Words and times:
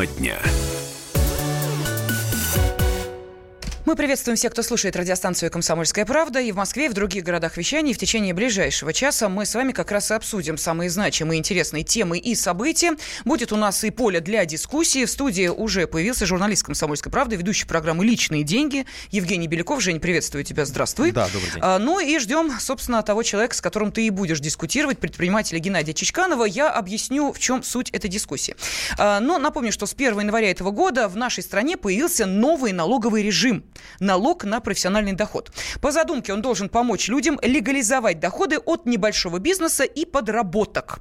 Тема 0.00 0.06
дня. 0.06 0.69
Мы 3.90 3.96
приветствуем 3.96 4.36
всех, 4.36 4.52
кто 4.52 4.62
слушает 4.62 4.94
радиостанцию 4.94 5.50
«Комсомольская 5.50 6.06
правда» 6.06 6.38
и 6.38 6.52
в 6.52 6.54
Москве, 6.54 6.86
и 6.86 6.88
в 6.88 6.92
других 6.92 7.24
городах 7.24 7.56
вещания. 7.56 7.90
И 7.90 7.92
в 7.92 7.98
течение 7.98 8.32
ближайшего 8.32 8.92
часа 8.92 9.28
мы 9.28 9.44
с 9.44 9.52
вами 9.52 9.72
как 9.72 9.90
раз 9.90 10.12
и 10.12 10.14
обсудим 10.14 10.58
самые 10.58 10.88
значимые 10.90 11.40
интересные 11.40 11.82
темы 11.82 12.18
и 12.18 12.36
события. 12.36 12.92
Будет 13.24 13.50
у 13.50 13.56
нас 13.56 13.82
и 13.82 13.90
поле 13.90 14.20
для 14.20 14.44
дискуссии. 14.44 15.06
В 15.06 15.10
студии 15.10 15.48
уже 15.48 15.88
появился 15.88 16.24
журналист 16.24 16.62
«Комсомольской 16.62 17.10
правды», 17.10 17.34
ведущий 17.34 17.66
программы 17.66 18.04
«Личные 18.04 18.44
деньги» 18.44 18.86
Евгений 19.10 19.48
Беляков. 19.48 19.82
Жень, 19.82 19.98
приветствую 19.98 20.44
тебя, 20.44 20.66
здравствуй. 20.66 21.10
Да, 21.10 21.26
добрый 21.26 21.50
день. 21.50 21.60
А, 21.60 21.80
ну 21.80 21.98
и 21.98 22.16
ждем, 22.20 22.60
собственно, 22.60 23.02
того 23.02 23.24
человека, 23.24 23.56
с 23.56 23.60
которым 23.60 23.90
ты 23.90 24.06
и 24.06 24.10
будешь 24.10 24.38
дискутировать, 24.38 25.00
предпринимателя 25.00 25.58
Геннадия 25.58 25.94
Чичканова. 25.94 26.44
Я 26.44 26.70
объясню, 26.70 27.32
в 27.32 27.40
чем 27.40 27.64
суть 27.64 27.90
этой 27.90 28.08
дискуссии. 28.08 28.54
А, 28.98 29.18
но 29.18 29.38
напомню, 29.38 29.72
что 29.72 29.86
с 29.86 29.94
1 29.94 30.20
января 30.20 30.52
этого 30.52 30.70
года 30.70 31.08
в 31.08 31.16
нашей 31.16 31.42
стране 31.42 31.76
появился 31.76 32.26
новый 32.26 32.70
налоговый 32.70 33.24
режим– 33.24 33.64
налог 34.00 34.44
на 34.44 34.60
профессиональный 34.60 35.12
доход. 35.12 35.50
По 35.80 35.90
задумке 35.90 36.32
он 36.32 36.42
должен 36.42 36.68
помочь 36.68 37.08
людям 37.08 37.38
легализовать 37.42 38.20
доходы 38.20 38.58
от 38.58 38.86
небольшого 38.86 39.38
бизнеса 39.38 39.84
и 39.84 40.04
подработок. 40.04 40.98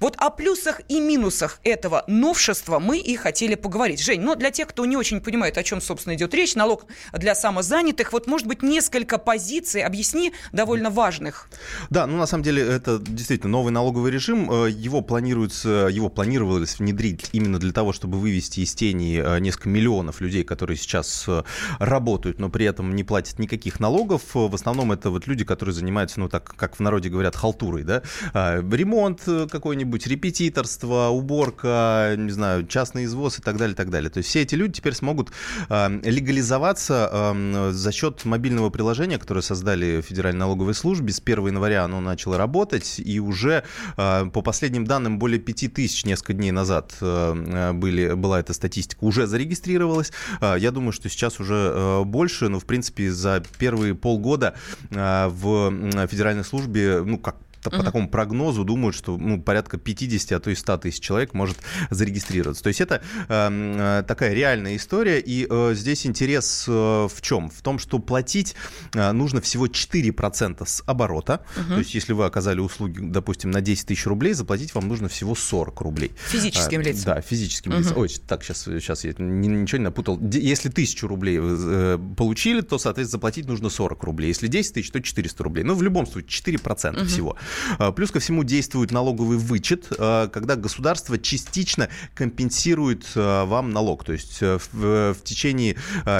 Вот 0.00 0.16
о 0.18 0.30
плюсах 0.30 0.80
и 0.88 1.00
минусах 1.00 1.60
этого 1.64 2.04
новшества 2.06 2.78
мы 2.78 2.98
и 2.98 3.16
хотели 3.16 3.54
поговорить. 3.54 4.00
Жень, 4.00 4.20
ну 4.20 4.34
для 4.34 4.50
тех, 4.50 4.68
кто 4.68 4.84
не 4.86 4.96
очень 4.96 5.20
понимает, 5.20 5.58
о 5.58 5.62
чем, 5.62 5.80
собственно, 5.80 6.14
идет 6.14 6.34
речь, 6.34 6.54
налог 6.54 6.86
для 7.12 7.34
самозанятых, 7.34 8.12
вот, 8.12 8.26
может 8.26 8.46
быть, 8.46 8.62
несколько 8.62 9.18
позиций, 9.18 9.82
объясни, 9.82 10.32
довольно 10.52 10.90
важных. 10.90 11.48
Да, 11.90 12.06
ну, 12.06 12.16
на 12.16 12.26
самом 12.26 12.44
деле, 12.44 12.62
это 12.62 12.98
действительно 12.98 13.52
новый 13.52 13.72
налоговый 13.72 14.10
режим. 14.10 14.50
Э, 14.50 14.70
его 14.70 15.00
планируется, 15.00 15.88
его 15.90 16.08
планировалось 16.08 16.78
внедрить 16.78 17.30
именно 17.32 17.58
для 17.58 17.72
того, 17.72 17.92
чтобы 17.92 18.18
вывести 18.18 18.60
из 18.60 18.74
тени 18.74 19.20
э, 19.22 19.38
несколько 19.40 19.68
миллионов 19.68 20.20
людей, 20.20 20.44
которые 20.44 20.76
сейчас 20.76 21.24
э, 21.28 21.42
работают, 21.78 22.38
но 22.38 22.48
при 22.48 22.66
этом 22.66 22.94
не 22.94 23.04
платят 23.04 23.38
никаких 23.38 23.80
налогов. 23.80 24.22
В 24.34 24.54
основном 24.54 24.92
это 24.92 25.10
вот 25.10 25.26
люди, 25.26 25.44
которые 25.44 25.74
занимаются, 25.74 26.20
ну, 26.20 26.28
так, 26.28 26.54
как 26.56 26.76
в 26.76 26.80
народе 26.80 27.08
говорят, 27.08 27.36
халтурой, 27.36 27.82
да, 27.82 28.02
ремонт 28.32 29.22
какой-нибудь, 29.66 30.06
репетиторство, 30.06 31.08
уборка, 31.08 32.14
не 32.16 32.30
знаю, 32.30 32.68
частный 32.68 33.04
извоз 33.06 33.40
и 33.40 33.42
так 33.42 33.56
далее, 33.56 33.74
так 33.74 33.90
далее. 33.90 34.10
То 34.10 34.18
есть 34.18 34.28
все 34.28 34.42
эти 34.42 34.54
люди 34.54 34.74
теперь 34.74 34.94
смогут 34.94 35.32
э, 35.68 36.00
легализоваться 36.04 37.10
э, 37.12 37.70
за 37.72 37.90
счет 37.90 38.24
мобильного 38.24 38.70
приложения, 38.70 39.18
которое 39.18 39.40
создали 39.40 40.00
в 40.00 40.04
Федеральной 40.04 40.38
налоговой 40.38 40.72
службе. 40.72 41.12
С 41.12 41.20
1 41.20 41.48
января 41.48 41.82
оно 41.82 42.00
начало 42.00 42.38
работать, 42.38 43.00
и 43.04 43.18
уже 43.18 43.64
э, 43.96 44.26
по 44.32 44.40
последним 44.40 44.84
данным 44.84 45.18
более 45.18 45.40
5 45.40 45.74
тысяч 45.74 46.04
несколько 46.04 46.34
дней 46.34 46.52
назад 46.52 46.94
э, 47.00 47.72
были, 47.72 48.12
была 48.12 48.38
эта 48.38 48.52
статистика, 48.52 49.02
уже 49.02 49.26
зарегистрировалась. 49.26 50.12
Э, 50.40 50.54
я 50.60 50.70
думаю, 50.70 50.92
что 50.92 51.08
сейчас 51.08 51.40
уже 51.40 51.72
э, 51.74 52.04
больше, 52.04 52.48
но 52.48 52.60
в 52.60 52.66
принципе 52.66 53.10
за 53.10 53.42
первые 53.58 53.96
полгода 53.96 54.54
э, 54.92 55.26
в 55.26 56.06
Федеральной 56.06 56.44
службе, 56.44 57.02
ну 57.04 57.18
как 57.18 57.34
по 57.62 57.82
такому 57.82 58.08
прогнозу 58.08 58.64
думают, 58.64 58.96
что 58.96 59.16
ну, 59.16 59.40
порядка 59.40 59.78
50, 59.78 60.32
а 60.32 60.40
то 60.40 60.50
и 60.50 60.54
100 60.54 60.78
тысяч 60.78 61.00
человек 61.00 61.34
может 61.34 61.58
зарегистрироваться. 61.90 62.62
То 62.62 62.68
есть 62.68 62.80
это 62.80 63.02
эм, 63.28 63.76
э, 63.78 64.04
такая 64.06 64.34
реальная 64.34 64.76
история, 64.76 65.20
и 65.20 65.46
э, 65.48 65.72
здесь 65.74 66.06
интерес 66.06 66.64
э, 66.68 66.72
в 66.72 67.20
чем? 67.20 67.50
В 67.50 67.62
том, 67.62 67.78
что 67.78 67.98
платить 67.98 68.54
э, 68.94 69.12
нужно 69.12 69.40
всего 69.40 69.66
4% 69.66 70.66
с 70.66 70.82
оборота. 70.86 71.44
Угу. 71.56 71.74
То 71.74 71.78
есть 71.78 71.94
если 71.94 72.12
вы 72.12 72.24
оказали 72.24 72.60
услуги, 72.60 72.98
допустим, 73.00 73.50
на 73.50 73.60
10 73.60 73.86
тысяч 73.86 74.06
рублей, 74.06 74.32
заплатить 74.32 74.74
вам 74.74 74.88
нужно 74.88 75.08
всего 75.08 75.34
40 75.34 75.80
рублей. 75.80 76.12
Физическим 76.28 76.80
а, 76.80 76.84
лицам? 76.84 77.14
Да, 77.14 77.20
физическим 77.20 77.72
угу. 77.72 77.80
лицам. 77.80 77.98
Ой, 77.98 78.08
так, 78.26 78.44
сейчас, 78.44 78.64
сейчас 78.64 79.04
я 79.04 79.14
ничего 79.18 79.78
не 79.78 79.84
напутал. 79.84 80.20
Если 80.20 80.68
тысячу 80.68 81.06
рублей 81.08 81.38
вы 81.38 81.56
э, 81.58 81.98
получили, 82.16 82.60
то, 82.60 82.78
соответственно, 82.78 83.18
заплатить 83.18 83.46
нужно 83.46 83.70
40 83.70 84.02
рублей. 84.04 84.28
Если 84.28 84.46
10 84.46 84.74
тысяч, 84.74 84.90
то 84.90 85.00
400 85.00 85.44
рублей. 85.44 85.64
Ну, 85.64 85.74
в 85.74 85.82
любом 85.82 86.06
случае, 86.06 86.56
4% 86.56 86.96
угу. 86.96 87.06
всего. 87.06 87.36
А, 87.78 87.92
плюс 87.92 88.10
ко 88.10 88.20
всему 88.20 88.44
действует 88.44 88.90
налоговый 88.90 89.38
вычет, 89.38 89.86
а, 89.98 90.28
когда 90.28 90.56
государство 90.56 91.18
частично 91.18 91.88
компенсирует 92.14 93.06
а, 93.14 93.44
вам 93.44 93.70
налог. 93.70 94.04
То 94.04 94.12
есть 94.12 94.38
э, 94.40 94.58
в, 94.72 95.14
в 95.14 95.24
течение 95.24 95.76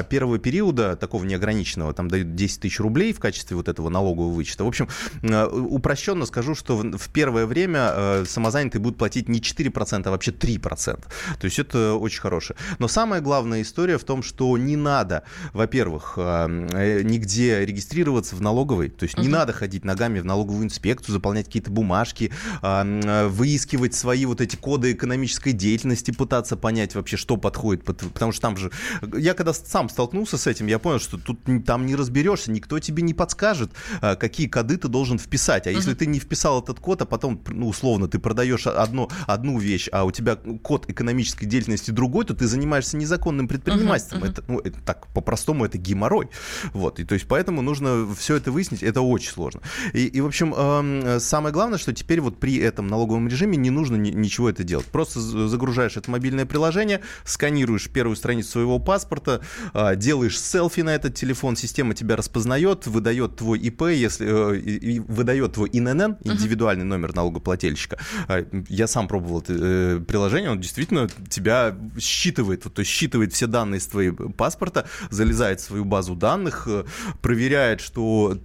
первого 0.09 0.39
периода, 0.39 0.97
такого 0.97 1.25
неограниченного, 1.25 1.93
там 1.93 2.09
дают 2.09 2.35
10 2.35 2.61
тысяч 2.61 2.81
рублей 2.81 3.13
в 3.13 3.21
качестве 3.21 3.57
вот 3.57 3.69
этого 3.69 3.89
налогового 3.89 4.33
вычета. 4.33 4.65
В 4.65 4.69
общем, 4.69 4.89
упрощенно 5.23 6.27
скажу, 6.27 6.55
что 6.55 6.77
в 6.77 7.09
первое 7.11 7.47
время 7.47 8.25
самозанятые 8.27 8.81
будут 8.81 8.99
платить 8.99 9.29
не 9.29 9.41
4%, 9.41 10.03
а 10.05 10.11
вообще 10.11 10.31
3%. 10.31 11.05
То 11.39 11.45
есть 11.45 11.59
это 11.59 11.95
очень 11.95 12.21
хорошее. 12.21 12.57
Но 12.79 12.89
самая 12.89 13.21
главная 13.21 13.63
история 13.63 13.99
в 13.99 14.05
том, 14.05 14.23
что 14.23 14.57
не 14.59 14.77
надо, 14.77 15.23
во-первых, 15.53 16.15
э, 16.17 17.03
нигде 17.03 17.65
регистрироваться 17.65 18.37
в 18.37 18.41
налоговой, 18.41 18.89
то 18.89 19.05
есть 19.05 19.19
не 19.19 19.29
надо 19.29 19.53
ходить 19.53 19.85
ногами 19.85 20.21
в 20.21 20.25
налоговую 20.25 20.65
инспекцию, 20.65 21.15
заполнять 21.17 21.47
какие-то 21.47 21.71
бумажки, 21.71 22.33
а, 22.63 23.29
выискивать 23.29 23.95
свои 23.95 24.27
вот 24.27 24.41
эти 24.41 24.57
коды 24.57 24.93
экономической 24.93 25.53
деятельности, 25.53 26.11
пытаться 26.11 26.57
понять 26.57 26.95
вообще, 26.95 27.17
что 27.17 27.37
подходит, 27.37 27.85
потому 27.85 28.33
что 28.33 28.41
там 28.41 28.57
же... 28.57 28.71
Я 29.17 29.35
когда 29.35 29.53
сам 29.53 29.89
столкнулся 29.89 30.39
с 30.39 30.47
этим, 30.47 30.67
я 30.67 30.79
понял, 30.79 31.01
что 31.01 31.19
тут 31.19 31.41
там 31.65 31.87
не 31.87 31.97
разберешься, 31.97 32.51
никто 32.51 32.79
тебе 32.79 33.03
не 33.03 33.15
подскажет, 33.15 33.71
а, 34.01 34.17
какие 34.17 34.47
коды 34.47 34.77
ты 34.77 34.89
должен 34.89 35.19
вписать. 35.19 35.67
А 35.67 35.71
если 35.71 35.95
ты 35.95 36.07
не 36.07 36.19
вписал 36.19 36.63
этот 36.63 36.81
код, 36.81 37.03
а 37.03 37.07
потом, 37.07 37.43
ну, 37.49 37.69
условно, 37.69 38.09
ты 38.09 38.19
продаешь 38.19 38.67
одно, 38.67 39.09
одну 39.27 39.59
вещь, 39.59 39.89
а 39.93 40.05
у 40.05 40.11
тебя 40.11 40.37
код 40.37 40.89
экономической 40.89 41.47
деятельности 41.47 41.91
другой, 41.91 42.25
то 42.25 42.35
ты 42.35 42.47
занимаешься 42.47 42.97
незаконным 42.97 43.49
предпринимательством. 43.49 44.23
Uh-huh, 44.23 44.27
uh-huh. 44.27 44.33
Это, 44.33 44.45
ну, 44.49 44.59
это 44.61 44.81
так, 44.81 45.07
по-простому, 45.09 45.65
это 45.65 45.79
геморрой. 45.79 46.29
Вот, 46.73 47.01
и 47.01 47.05
то 47.05 47.15
есть 47.15 47.27
поэтому 47.29 47.63
нужно 47.63 48.07
все 48.15 48.37
это 48.37 48.51
выяснить, 48.53 48.83
это 48.83 49.01
очень 49.01 49.31
сложно. 49.31 49.61
И, 49.93 50.07
и 50.07 50.21
в 50.21 50.27
общем, 50.27 50.55
э, 50.57 51.06
самое 51.19 51.53
главное, 51.53 51.79
что 51.79 51.93
теперь 51.93 52.21
вот 52.21 52.39
при 52.39 52.57
этом 52.57 52.87
налоговом 52.87 53.29
режиме 53.29 53.57
не 53.57 53.71
нужно 53.71 53.97
ни, 53.97 54.11
ничего 54.11 54.51
это 54.51 54.65
делать. 54.65 54.87
Просто 54.87 55.21
загружаешь 55.21 55.97
это 55.97 56.11
мобильное 56.11 56.47
приложение, 56.47 57.01
сканируешь 57.25 57.89
первую 57.89 58.17
страницу 58.17 58.51
своего 58.51 58.79
паспорта, 58.79 59.41
э, 59.75 59.97
делаешь 59.97 60.41
селфи 60.41 60.81
на 60.81 60.95
этот 60.95 61.15
телефон, 61.15 61.57
система 61.57 61.95
тебя 61.95 62.17
распознает, 62.17 62.87
выдает 62.87 63.37
твой 63.37 63.59
ИП, 63.59 63.83
если 63.83 64.27
э, 64.27 64.59
и, 64.59 65.01
выдает 65.01 65.55
твой 65.55 65.69
ИНН, 65.73 66.17
индивидуальный 66.25 66.85
uh-huh. 66.85 66.89
номер 66.89 67.15
налогоплательщика. 67.15 67.99
Э, 68.29 68.45
я 68.69 68.87
сам 68.87 69.09
пробовал 69.09 69.41
это 69.41 69.55
э, 69.57 70.01
приложение, 70.07 70.51
он 70.51 70.61
действительно 70.61 71.09
тебя 71.29 71.77
считывает, 71.99 72.63
то 72.63 72.81
есть 72.81 72.91
считывает 72.91 73.33
все 73.33 73.47
данные 73.47 73.79
из 73.79 73.87
твоего 73.87 74.31
паспорта, 74.31 74.87
залезает 75.11 75.61
в 75.61 75.65
свою 75.65 75.85
базу 75.85 76.15
данных, 76.15 76.65
э, 76.67 76.85
проверяет, 77.23 77.81
что 77.81 78.37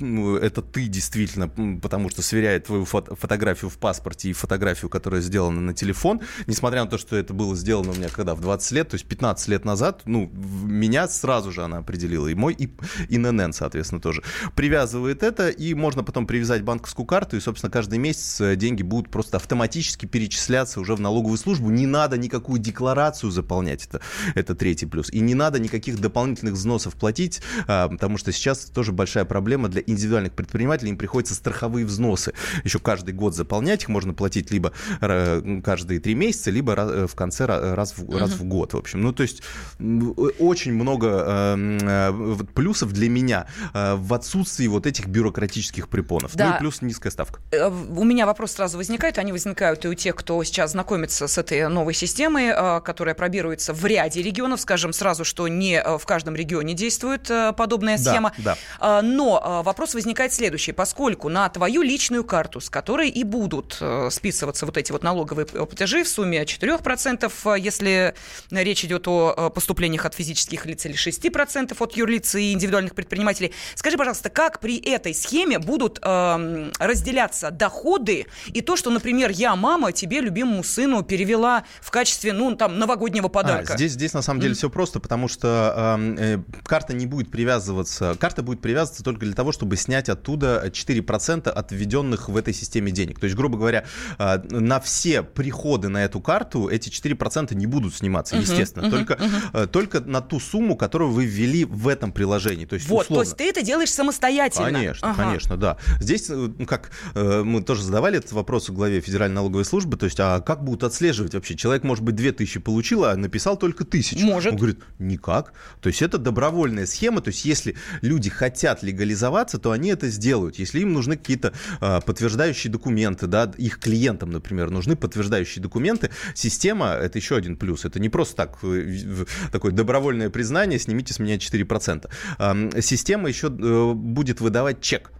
это 0.42 0.62
ты 0.62 0.88
действительно, 0.88 1.48
потому 1.82 2.10
что 2.10 2.22
сверяет 2.22 2.51
твою 2.60 2.86
фото 2.86 3.16
фотографию 3.16 3.70
в 3.70 3.78
паспорте 3.78 4.30
и 4.30 4.34
фотографию, 4.34 4.90
которая 4.90 5.22
сделана 5.22 5.62
на 5.62 5.74
телефон, 5.74 6.22
несмотря 6.48 6.84
на 6.84 6.90
то, 6.90 6.98
что 6.98 7.16
это 7.16 7.34
было 7.34 7.56
сделано 7.56 7.92
у 7.92 7.96
меня 7.96 8.10
когда, 8.10 8.36
в 8.36 8.42
20 8.42 8.72
лет, 8.72 8.90
то 8.90 8.96
есть 8.96 9.06
15 9.06 9.48
лет 9.48 9.66
назад, 9.66 10.02
ну, 10.06 10.30
меня 10.32 11.08
сразу 11.08 11.52
же 11.52 11.64
она 11.64 11.78
определила, 11.78 12.28
и 12.28 12.36
мой 12.36 12.54
и 12.54 12.70
ИНН, 13.10 13.54
соответственно, 13.54 14.02
тоже. 14.02 14.24
Привязывает 14.56 15.24
это, 15.24 15.50
и 15.50 15.74
можно 15.74 16.04
потом 16.04 16.28
привязать 16.28 16.64
банковскую 16.64 17.06
карту, 17.06 17.38
и, 17.38 17.40
собственно, 17.40 17.72
каждый 17.72 18.00
месяц 18.00 18.42
э, 18.42 18.56
деньги 18.56 18.84
будут 18.84 19.10
просто 19.10 19.38
автоматически 19.38 20.06
перечисляться 20.06 20.80
уже 20.80 20.96
в 20.96 21.00
налоговую 21.00 21.38
службу, 21.38 21.70
не 21.70 21.88
надо 21.88 22.18
никакую 22.18 22.60
декларацию 22.60 23.32
заполнять, 23.32 23.86
это, 23.86 24.02
это 24.36 24.56
третий 24.56 24.86
плюс, 24.86 25.10
и 25.10 25.20
не 25.20 25.36
надо 25.36 25.60
никаких 25.60 26.00
дополнительных 26.00 26.54
взносов 26.54 26.96
платить, 26.96 27.42
а, 27.68 27.88
потому 27.88 28.18
что 28.18 28.32
сейчас 28.32 28.66
тоже 28.66 28.92
большая 28.92 29.26
проблема 29.26 29.70
для 29.70 29.82
индивидуальных 29.86 30.34
предпринимателей, 30.34 30.92
им 30.92 30.98
приходится 30.98 31.34
страховые 31.34 31.86
взносы 31.86 32.34
еще 32.64 32.80
каждый 32.80 33.14
год 33.14 33.36
заполнять. 33.36 33.84
Их 33.84 33.90
можно 33.90 34.14
платить 34.14 34.52
либо 34.52 34.72
э, 35.02 35.62
каждые 35.64 36.00
три 36.00 36.16
месяца, 36.16 36.52
либо 36.52 36.74
э, 36.74 37.08
в 37.08 37.16
конце 37.16 37.46
раз 37.46 37.94
в, 37.98 38.18
раз 38.18 38.32
в 38.32 38.44
год. 38.44 38.74
В 38.74 38.78
общем, 38.78 39.02
ну 39.02 39.14
то 39.14 39.24
есть 39.24 39.44
очень 39.80 40.74
много 40.74 41.56
э, 41.58 42.38
плюсов 42.54 42.92
для 42.94 43.10
меня 43.10 43.48
в 43.74 44.14
отсутствии 44.14 44.68
вот 44.68 44.86
этих 44.86 45.08
бюрократических 45.08 45.90
препонов. 45.90 46.36
Да. 46.36 46.50
Ну 46.50 46.56
и 46.56 46.60
плюс 46.60 46.82
низкая 46.82 47.12
ставка. 47.12 47.40
У 47.52 48.04
меня 48.04 48.26
вопрос 48.26 48.54
сразу 48.54 48.78
возникает. 48.78 49.18
Они 49.18 49.32
возникают 49.32 49.86
и 49.86 49.88
у 49.88 49.94
тех, 49.94 50.16
кто 50.16 50.44
сейчас 50.44 50.72
знакомится 50.72 51.28
с 51.28 51.38
этой 51.38 51.68
новой 51.70 51.94
системой, 51.94 52.82
которая 52.82 53.16
пробируется 53.16 53.74
в 53.74 53.86
ряде 53.86 54.22
регионов. 54.22 54.62
Скажем 54.62 54.94
сразу, 54.94 55.26
что 55.26 55.48
не 55.48 55.82
в 55.82 56.06
каждом 56.06 56.36
регионе 56.36 56.74
действует 56.74 57.30
подобная 57.58 57.98
схема. 57.98 58.32
Да, 58.38 58.58
да. 58.80 59.02
Но 59.02 59.62
вопрос 59.64 59.94
возникает 59.94 60.34
следующий. 60.34 60.72
Поскольку 60.72 61.30
на 61.30 61.50
твою 61.50 61.82
личную 61.82 62.24
карту, 62.32 62.62
с 62.62 62.70
которой 62.70 63.10
и 63.10 63.26
будут 63.26 63.78
э, 63.82 64.08
списываться 64.10 64.66
вот 64.66 64.78
эти 64.78 64.94
вот 64.94 65.04
налоговые 65.04 65.46
платежи 65.46 66.06
в 66.06 66.08
сумме 66.08 66.44
4%, 66.44 67.60
если 67.60 68.16
речь 68.52 68.86
идет 68.86 69.06
о 69.10 69.50
поступлениях 69.50 70.06
от 70.06 70.14
физических 70.14 70.66
лиц 70.66 70.86
или 70.86 70.96
6% 70.96 71.76
от 71.78 71.98
юрлиц 71.98 72.36
и 72.36 72.54
индивидуальных 72.54 72.96
предпринимателей. 72.96 73.52
Скажи, 73.76 73.98
пожалуйста, 73.98 74.30
как 74.30 74.62
при 74.62 74.78
этой 74.78 75.14
схеме 75.14 75.60
будут 75.60 76.00
э, 76.02 76.72
разделяться 76.80 77.52
доходы 77.52 78.28
и 78.48 78.62
то, 78.62 78.78
что, 78.78 78.92
например, 78.92 79.30
я, 79.32 79.58
мама, 79.58 79.92
тебе, 79.92 80.22
любимому 80.22 80.64
сыну, 80.64 81.04
перевела 81.04 81.66
в 81.82 81.92
качестве, 81.92 82.32
ну, 82.32 82.56
там, 82.56 82.80
новогоднего 82.80 83.28
а, 83.28 83.30
подарка? 83.30 83.74
А, 83.74 83.76
здесь, 83.76 83.92
здесь 83.92 84.14
на 84.14 84.22
самом 84.22 84.40
деле 84.40 84.54
mm. 84.54 84.58
все 84.58 84.70
просто, 84.70 85.02
потому 85.02 85.28
что 85.28 85.98
э, 86.18 86.38
карта 86.64 86.94
не 86.94 87.08
будет 87.08 87.30
привязываться, 87.30 88.16
карта 88.18 88.42
будет 88.42 88.62
привязываться 88.62 89.04
только 89.04 89.26
для 89.26 89.36
того, 89.36 89.52
чтобы 89.52 89.76
снять 89.76 90.08
оттуда 90.08 90.64
4% 90.66 91.50
от 91.50 91.72
введенных 91.74 92.21
в 92.30 92.38
этой 92.38 92.54
системе 92.54 92.92
денег. 92.92 93.20
То 93.20 93.26
есть, 93.26 93.36
грубо 93.36 93.58
говоря, 93.58 93.86
э, 94.18 94.42
на 94.50 94.80
все 94.80 95.24
приходы 95.24 95.90
на 95.90 96.04
эту 96.04 96.20
карту 96.20 96.68
эти 96.68 96.90
4% 96.90 97.54
не 97.56 97.66
будут 97.66 97.96
сниматься, 97.96 98.36
uh-huh, 98.36 98.42
естественно, 98.42 98.86
uh-huh, 98.86 98.90
только. 98.90 99.18
Э, 99.54 99.68
только 99.68 100.00
на 100.02 100.22
ту 100.22 100.40
сумму, 100.40 100.76
которую 100.76 101.12
вы 101.12 101.26
ввели 101.26 101.66
в 101.66 101.88
этом 101.88 102.12
приложении. 102.12 102.66
То 102.66 102.76
есть, 102.76 102.88
вот, 102.88 103.04
условно. 103.04 103.24
то 103.24 103.30
есть 103.30 103.38
ты 103.38 103.50
это 103.50 103.66
делаешь 103.66 103.92
самостоятельно? 103.92 104.72
Конечно, 104.72 105.12
ага. 105.12 105.24
конечно, 105.24 105.58
да. 105.58 105.78
Здесь, 106.00 106.30
э, 106.30 106.34
ну, 106.34 106.66
как 106.66 106.92
э, 107.16 107.44
мы 107.44 107.62
тоже 107.62 107.84
задавали 107.84 108.18
этот 108.18 108.32
вопрос 108.32 108.70
у 108.70 108.74
главе 108.74 109.02
Федеральной 109.02 109.36
налоговой 109.36 109.66
службы, 109.66 109.98
то 109.98 110.06
есть, 110.06 110.20
а 110.20 110.40
как 110.42 110.64
будут 110.64 110.84
отслеживать 110.84 111.34
вообще? 111.34 111.56
Человек, 111.56 111.84
может 111.84 112.04
быть, 112.04 112.16
2000 112.16 112.60
получил, 112.60 113.06
а 113.06 113.16
написал 113.16 113.58
только 113.58 113.84
1000. 113.84 114.20
Может. 114.26 114.54
Он 114.54 114.58
говорит, 114.58 114.80
никак. 115.00 115.54
То 115.82 115.88
есть 115.88 116.02
это 116.02 116.18
добровольная 116.18 116.86
схема, 116.86 117.22
то 117.22 117.30
есть 117.30 117.46
если 117.46 117.76
люди 118.02 118.30
хотят 118.30 118.84
легализоваться, 118.84 119.58
то 119.58 119.72
они 119.72 119.90
это 119.90 120.10
сделают. 120.10 120.60
Если 120.60 120.80
им 120.80 120.94
нужны 120.94 121.18
какие-то 121.18 121.54
а, 121.80 122.02
подтверждающие 122.12 122.70
документы, 122.70 123.26
да, 123.26 123.50
их 123.58 123.80
клиентам, 123.80 124.32
например, 124.32 124.70
нужны 124.70 124.98
подтверждающие 124.98 125.64
документы, 125.64 126.10
система, 126.36 126.88
это 126.88 127.18
еще 127.18 127.38
один 127.38 127.56
плюс, 127.56 127.86
это 127.86 128.02
не 128.02 128.10
просто 128.10 128.36
так, 128.36 128.58
э, 128.64 129.26
такое 129.50 129.72
добровольное 129.72 130.30
признание, 130.30 130.78
снимите 130.78 131.14
с 131.14 131.20
меня 131.20 131.38
4%. 131.38 132.10
А, 132.38 132.82
система 132.82 133.30
еще 133.30 133.48
э, 133.48 133.94
будет 133.94 134.42
выдавать 134.42 134.82
чек. 134.82 135.14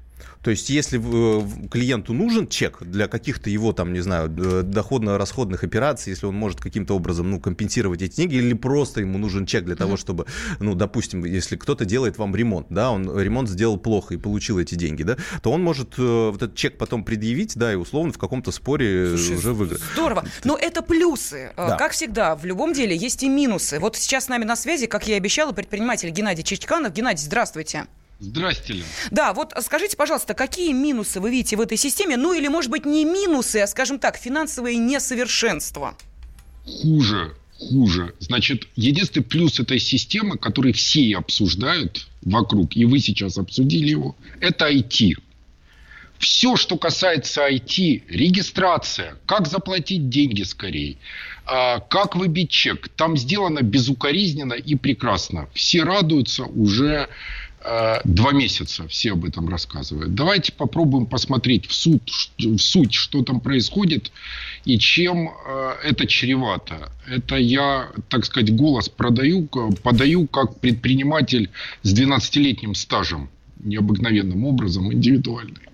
То 0.44 0.50
есть, 0.52 0.70
если 0.70 1.00
э, 1.00 1.68
клиенту 1.70 2.14
нужен 2.14 2.48
чек 2.48 2.82
для 2.82 3.08
каких-то 3.08 3.50
его, 3.50 3.74
там, 3.74 3.94
не 3.94 4.00
знаю, 4.00 4.30
доходно-расходных 4.30 5.64
операций, 5.64 6.12
если 6.12 6.26
он 6.26 6.36
может 6.36 6.60
каким-то 6.60 6.96
образом, 6.96 7.30
ну, 7.30 7.40
компенсировать 7.40 8.02
эти 8.02 8.16
деньги, 8.16 8.36
или 8.36 8.54
просто 8.54 9.02
ему 9.02 9.18
нужен 9.18 9.46
чек 9.46 9.66
для 9.66 9.76
того, 9.76 9.98
чтобы, 9.98 10.26
ну, 10.60 10.74
допустим, 10.74 11.24
если 11.26 11.56
кто-то 11.56 11.86
делает 11.86 12.18
вам 12.18 12.36
ремонт, 12.36 12.68
да, 12.70 12.92
он 12.92 13.20
ремонт 13.20 13.50
сделал 13.50 13.78
плохо 13.78 14.16
и 14.16 14.18
получил 14.18 14.60
эти 14.60 14.76
деньги, 14.76 15.04
да, 15.04 15.18
то 15.42 15.52
он 15.52 15.62
может 15.62 15.98
э, 16.00 16.30
вот 16.32 16.42
этот 16.42 16.56
чек 16.56 16.78
потом 16.78 17.04
предъявить, 17.04 17.56
да, 17.56 17.72
и 17.72 17.76
условно 17.76 18.12
в 18.12 18.18
каком-то 18.18 18.52
споре 18.52 19.10
Слушай, 19.10 19.38
уже 19.38 19.54
выиграть. 19.54 19.82
Здорово. 19.94 20.26
Но 20.44 20.58
это 20.58 20.82
плюсы. 20.82 21.52
Э, 21.56 21.68
да. 21.68 21.78
Как 21.78 21.92
всегда, 21.92 22.36
в 22.36 22.46
любом 22.46 22.74
деле 22.74 22.96
есть 22.96 23.22
и 23.24 23.30
минусы. 23.30 23.80
Вот 23.80 23.96
сейчас 23.96 24.26
с 24.26 24.28
нами 24.28 24.46
на 24.46 24.56
связи, 24.56 24.88
как 24.88 25.08
я 25.08 25.16
и 25.16 25.18
обещала, 25.18 25.52
предприниматель 25.52 26.10
Геннадий 26.10 26.44
Чичканов. 26.44 26.94
Геннадий, 26.94 27.24
здравствуйте. 27.24 27.86
Здрасте, 28.22 28.74
Лен. 28.74 28.86
Да, 29.10 29.34
вот 29.34 29.52
скажите, 29.62 29.98
пожалуйста, 29.98 30.36
какие 30.36 30.74
минусы 30.74 31.20
вы 31.20 31.32
видите 31.32 31.56
в 31.56 31.62
этой 31.62 31.76
системе? 31.76 32.18
Ну 32.18 32.34
или, 32.34 32.48
может 32.48 32.70
быть, 32.70 32.86
не 32.86 33.04
минусы, 33.04 33.58
а, 33.58 33.68
скажем 33.68 33.98
так, 33.98 34.16
финансовые 34.16 34.78
несовершенства? 34.78 35.98
Хуже, 36.64 37.34
хуже. 37.58 38.14
Значит, 38.20 38.68
единственный 38.76 39.24
плюс 39.24 39.60
этой 39.60 39.80
системы, 39.80 40.38
который 40.38 40.72
все 40.72 41.18
обсуждают 41.18 42.08
вокруг, 42.22 42.76
и 42.76 42.86
вы 42.86 43.00
сейчас 43.00 43.40
обсудили 43.40 43.90
его, 43.90 44.16
это 44.40 44.72
IT. 44.72 45.16
Все, 46.20 46.56
что 46.56 46.78
касается 46.78 47.50
IT, 47.50 48.04
регистрация, 48.08 49.16
как 49.26 49.48
заплатить 49.48 50.10
деньги 50.10 50.44
скорее, 50.44 50.98
а, 51.48 51.80
как 51.80 52.16
выбить 52.16 52.52
чек, 52.52 52.88
там 52.90 53.18
сделано 53.18 53.64
безукоризненно 53.64 54.54
и 54.54 54.76
прекрасно. 54.76 55.50
Все 55.56 55.82
радуются 55.82 56.44
уже 56.44 57.10
два 58.06 58.32
месяца 58.32 58.88
все 58.88 59.12
об 59.12 59.24
этом 59.26 59.48
рассказывают. 59.48 60.16
Давайте 60.16 60.52
попробуем 60.52 61.06
посмотреть 61.06 61.68
в, 61.68 61.74
суд, 61.74 62.02
в 62.40 62.58
суть, 62.58 62.94
что 62.94 63.24
там 63.24 63.40
происходит 63.40 64.12
и 64.66 64.80
чем 64.80 65.30
э, 65.30 65.74
это 65.84 66.08
чревато. 66.08 66.92
Это 67.08 67.36
я, 67.36 67.90
так 68.10 68.26
сказать, 68.26 68.56
голос 68.56 68.90
продаю, 68.90 69.48
подаю 69.84 70.28
как 70.28 70.60
предприниматель 70.60 71.52
с 71.84 71.94
12-летним 71.94 72.74
стажем, 72.74 73.30
необыкновенным 73.60 74.44
образом, 74.46 74.92
индивидуальный. 74.92 75.68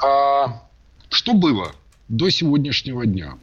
А, 0.00 0.62
что 1.10 1.34
было 1.34 1.74
до 2.08 2.30
сегодняшнего 2.30 3.04
дня? 3.04 3.34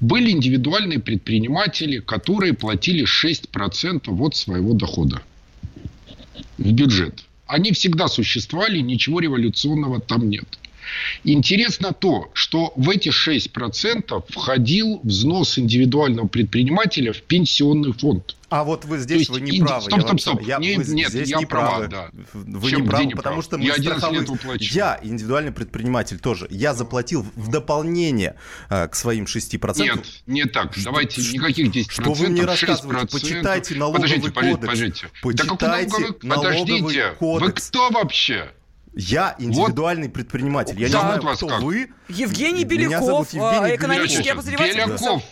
Были 0.00 0.30
индивидуальные 0.30 0.98
предприниматели, 0.98 2.00
которые 2.00 2.52
платили 2.52 3.06
6% 3.06 4.10
от 4.20 4.36
своего 4.36 4.74
дохода 4.74 5.22
в 6.66 6.72
бюджет. 6.72 7.24
Они 7.46 7.72
всегда 7.72 8.08
существовали, 8.08 8.80
ничего 8.80 9.20
революционного 9.20 10.00
там 10.00 10.28
нет. 10.28 10.58
Интересно 11.24 11.92
то, 11.92 12.30
что 12.32 12.72
в 12.76 12.90
эти 12.90 13.08
6% 13.08 14.24
входил 14.28 15.00
взнос 15.02 15.58
индивидуального 15.58 16.26
предпринимателя 16.28 17.12
в 17.12 17.22
пенсионный 17.22 17.92
фонд. 17.92 18.36
А 18.48 18.62
вот 18.62 18.84
вы 18.84 18.98
здесь 18.98 19.20
есть, 19.20 19.30
вы 19.30 19.40
не 19.40 19.60
правы. 19.60 19.82
Стоп, 19.82 20.02
стоп, 20.02 20.20
стоп. 20.20 20.42
Я, 20.42 20.58
не, 20.58 20.76
вы 20.76 20.84
нет, 20.94 21.10
здесь 21.10 21.28
я 21.28 21.38
не 21.38 21.46
прав, 21.46 21.88
да. 21.88 22.10
Вы 22.32 22.70
Чем, 22.70 22.82
не 22.82 22.88
правы, 22.88 23.06
не 23.06 23.14
потому 23.14 23.36
прав? 23.36 23.44
что 23.44 23.58
мы 23.58 23.64
я 23.64 23.74
страховые... 23.74 24.24
Я 24.60 25.00
индивидуальный 25.02 25.50
предприниматель 25.50 26.20
тоже. 26.20 26.46
Я 26.50 26.72
заплатил 26.72 27.26
в 27.34 27.50
дополнение 27.50 28.36
э, 28.70 28.86
к 28.86 28.94
своим 28.94 29.24
6%. 29.24 29.78
Нет, 29.78 30.06
не 30.26 30.44
так. 30.44 30.74
Что, 30.74 30.84
Давайте 30.84 31.20
что, 31.22 31.34
никаких 31.34 31.74
10%. 31.74 31.86
Что 31.88 32.12
вы 32.12 32.28
мне 32.28 32.44
рассказываете? 32.44 33.08
Почитайте 33.08 33.74
налоговый 33.74 34.02
подождите, 34.02 34.32
кодекс. 34.32 34.58
Подождите, 34.60 35.10
Почитайте 35.22 35.56
да 36.20 36.28
налоговый, 36.28 36.62
подождите. 36.62 37.14
Кодекс. 37.18 37.46
Вы 37.46 37.52
кто 37.52 37.90
вообще? 37.90 38.52
Я 38.96 39.36
индивидуальный 39.38 40.06
вот. 40.06 40.14
предприниматель. 40.14 40.80
Я 40.80 40.88
да, 40.88 41.16
не 41.16 41.20
знаю, 41.20 41.36
кто 41.36 41.48
как. 41.48 41.60
вы. 41.60 41.90
Евгений 42.08 42.64
Беляков, 42.64 43.30
Евгений 43.32 43.76
экономический 43.76 44.30
обозреватель. 44.30 44.72
Беляков, 44.72 45.22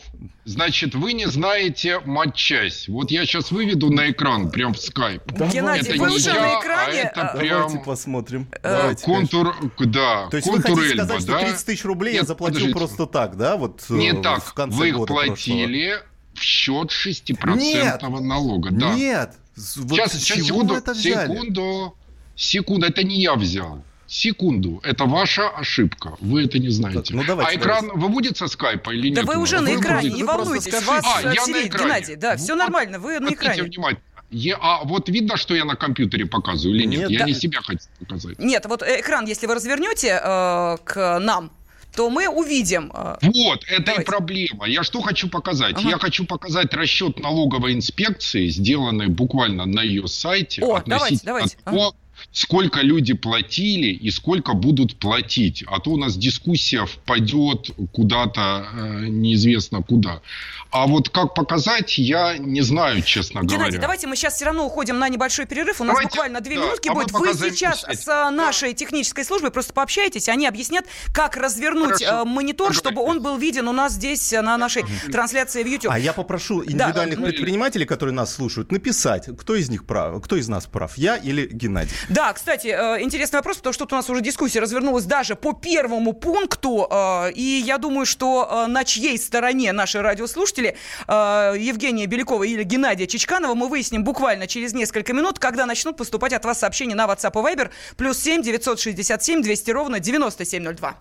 значит, 0.45 0.95
вы 0.95 1.15
не 1.15 1.27
знаете 1.27 2.01
матчасть. 2.01 2.89
Вот 2.91 3.11
я 3.11 3.25
сейчас 3.25 3.51
выведу 3.51 3.91
на 3.91 4.11
экран, 4.11 4.51
прям 4.51 4.75
в 4.75 4.79
скайп. 4.79 5.23
Геннадий, 5.33 5.93
это 5.93 5.99
вы 5.99 6.15
уже 6.15 6.29
я, 6.29 6.41
на 6.43 6.61
экране. 6.61 7.01
А 7.01 7.07
это 7.07 7.39
прям 7.39 7.63
Давайте 7.63 7.85
посмотрим. 7.85 8.49
Э, 8.53 8.59
Давайте, 8.63 9.03
контур, 9.03 9.57
да. 9.79 10.29
То 10.29 10.37
есть 10.37 10.49
контур 10.49 10.71
вы 10.73 10.77
хотите 10.83 11.03
сказать, 11.03 11.23
Эльба, 11.23 11.39
что 11.39 11.47
30 11.47 11.67
тысяч 11.67 11.85
рублей 11.87 12.13
Нет, 12.13 12.23
я 12.23 12.27
заплатил 12.27 12.55
подождите. 12.57 12.79
просто 12.79 13.07
так, 13.07 13.37
да? 13.39 13.57
Вот 13.57 13.83
э, 13.89 13.95
не 13.95 14.13
так. 14.13 14.45
В 14.45 14.53
конце 14.53 14.77
вы 14.77 14.89
их 14.91 15.07
платили 15.07 15.89
прошлого. 15.89 16.09
в 16.35 16.43
счет 16.43 16.91
6% 16.91 17.57
Нет. 17.57 18.03
налога. 18.03 18.71
Да. 18.73 18.93
Нет. 18.93 19.33
Вот 19.57 19.91
сейчас, 19.91 20.13
сейчас 20.13 20.39
секунду, 20.47 20.83
секунду. 20.95 21.97
Секунду, 22.37 22.87
это 22.87 23.03
не 23.03 23.21
я 23.21 23.35
взял. 23.35 23.83
Секунду, 24.07 24.81
это 24.85 25.07
ваша 25.07 25.49
ошибка. 25.49 26.17
Вы 26.21 26.45
это 26.45 26.59
не 26.59 26.69
знаете. 26.69 27.01
Так, 27.01 27.11
ну, 27.11 27.25
давайте, 27.27 27.53
а 27.53 27.61
экран 27.61 27.87
давайте. 27.87 28.01
выводит 28.01 28.37
со 28.37 28.49
скайпа 28.49 28.91
или 28.91 29.09
нет? 29.09 29.17
Да 29.17 29.23
вы 29.23 29.39
уже 29.39 29.61
на 29.61 29.75
экране, 29.75 30.11
не 30.11 30.23
волнуйтесь. 30.23 30.73
Вас 30.85 31.05
а, 31.05 31.23
я 31.23 31.47
на 31.47 31.67
экране. 31.67 31.85
Геннадий, 31.85 32.17
да, 32.17 32.37
все 32.37 32.55
нормально, 32.55 32.99
вы 32.99 33.19
на 33.19 33.33
экране. 33.33 33.63
внимательно. 33.63 34.03
Я, 34.31 34.59
а 34.61 34.85
вот 34.85 35.09
видно, 35.09 35.37
что 35.37 35.55
я 35.55 35.65
на 35.65 35.77
компьютере 35.77 36.27
показываю 36.27 36.77
или 36.77 36.87
нет? 36.87 37.01
нет 37.03 37.11
я 37.11 37.19
да. 37.21 37.25
не 37.27 37.35
себя 37.35 37.61
хочу 37.63 37.85
показать. 38.01 38.39
Нет, 38.39 38.67
вот 38.67 38.83
экран, 38.83 39.27
если 39.27 39.47
вы 39.47 39.55
развернете 39.55 40.21
э, 40.21 40.77
к 40.85 41.19
нам, 41.21 41.53
то 41.95 42.11
мы 42.11 42.29
увидим. 42.29 42.91
Э, 42.93 43.17
вот, 43.23 43.65
это 43.69 43.83
Давайте. 43.83 44.03
и 44.03 44.05
проблема. 44.05 44.67
Я 44.67 44.83
что 44.83 45.01
хочу 45.03 45.29
показать? 45.29 45.77
Ага. 45.77 45.89
Я 45.89 45.99
хочу 45.99 46.27
показать 46.27 46.75
расчет 46.75 47.21
налоговой 47.21 47.75
инспекции, 47.75 48.49
сделанный 48.49 49.07
буквально 49.07 49.67
на 49.67 49.83
ее 49.83 50.09
сайте. 50.09 50.63
О, 50.63 50.83
давайте, 50.85 51.21
давайте. 51.25 51.57
Того, 51.65 51.89
ага 51.89 51.97
сколько 52.33 52.81
люди 52.81 53.15
платили 53.15 53.89
и 53.89 54.11
сколько 54.11 54.55
будут 54.55 54.97
платить. 54.97 55.65
А 55.67 55.81
то 55.81 55.91
у 55.91 55.97
нас 55.97 56.17
дискуссия 56.17 56.87
впадет 56.87 57.71
куда-то 57.93 58.67
э, 58.73 59.07
неизвестно 59.09 59.83
куда. 59.83 60.21
А 60.71 60.89
вот 60.89 61.09
как 61.09 61.35
показать, 61.35 61.99
я 61.99 62.37
не 62.37 62.63
знаю, 62.63 63.01
честно 63.03 63.41
Геннадий, 63.41 63.57
говоря. 63.57 63.79
давайте 63.81 64.09
мы 64.09 64.17
сейчас 64.17 64.35
все 64.35 64.47
равно 64.47 64.67
уходим 64.67 64.99
на 64.99 65.09
небольшой 65.09 65.47
перерыв. 65.47 65.81
У 65.81 65.85
нас 65.85 65.93
давайте, 65.93 66.11
буквально 66.11 66.41
две 66.41 66.57
да, 66.57 66.65
минутки 66.65 66.89
а 66.89 66.95
будет. 66.95 67.13
Вы 67.13 67.33
сейчас 67.33 67.85
с 67.85 68.31
нашей 68.31 68.71
да. 68.71 68.75
технической 68.75 69.25
службой 69.25 69.53
просто 69.53 69.73
пообщаетесь, 69.73 70.29
они 70.29 70.49
объяснят, 70.49 70.85
как 71.13 71.37
развернуть 71.37 72.03
Хорошо. 72.03 72.23
Э, 72.23 72.25
монитор, 72.25 72.69
Хорошо. 72.69 72.81
чтобы 72.81 73.03
он 73.03 73.23
был 73.23 73.37
виден 73.37 73.69
у 73.69 73.73
нас 73.73 73.93
здесь 73.93 74.33
э, 74.33 74.41
на 74.41 74.59
нашей 74.59 74.85
трансляции 75.13 75.63
в 75.63 75.67
YouTube. 75.67 75.93
А 75.93 75.99
я 75.99 76.13
попрошу 76.13 76.65
индивидуальных 76.65 77.21
да. 77.21 77.27
предпринимателей, 77.27 77.85
которые 77.85 78.15
нас 78.15 78.35
слушают, 78.35 78.73
написать, 78.73 79.29
кто 79.39 79.55
из 79.55 79.71
них 79.71 79.87
прав, 79.87 80.21
кто 80.25 80.35
из 80.35 80.49
нас 80.49 80.67
прав, 80.67 80.99
я 80.99 81.17
или 81.17 81.49
Геннадий. 81.53 81.93
Да, 82.15 82.33
кстати, 82.33 82.69
э, 82.69 83.03
интересный 83.03 83.39
вопрос, 83.39 83.57
потому 83.57 83.73
что 83.73 83.87
тут 83.87 83.93
у 83.93 83.97
нас 83.97 84.09
уже 84.09 84.21
дискуссия 84.21 84.61
развернулась 84.61 85.05
даже 85.05 85.35
по 85.35 85.53
первому 85.53 86.13
пункту, 86.13 86.87
э, 86.89 87.33
и 87.33 87.43
я 87.67 87.77
думаю, 87.79 88.07
что 88.07 88.67
на 88.69 88.85
чьей 88.85 89.19
стороне 89.19 89.73
наши 89.73 90.01
радиослушатели 90.01 90.77
Евгения 91.09 92.07
Белякова 92.07 92.45
или 92.45 92.63
Геннадия 92.63 93.09
Чичканова 93.09 93.55
мы 93.55 93.69
выясним 93.69 94.05
буквально 94.05 94.47
через 94.47 94.75
несколько 94.75 95.13
минут, 95.13 95.41
когда 95.41 95.67
начнут 95.67 95.97
поступать 95.97 96.33
от 96.33 96.45
вас 96.45 96.61
сообщения 96.61 96.95
на 96.95 97.07
WhatsApp 97.07 97.33
и 97.33 97.57
Viber, 97.57 97.71
плюс 97.97 98.19
7 98.19 98.43
967 98.43 99.43
200 99.43 99.71
ровно 99.73 99.99
9702. 99.99 100.97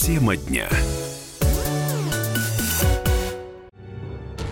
Тема 0.00 0.36
дня. 0.36 0.68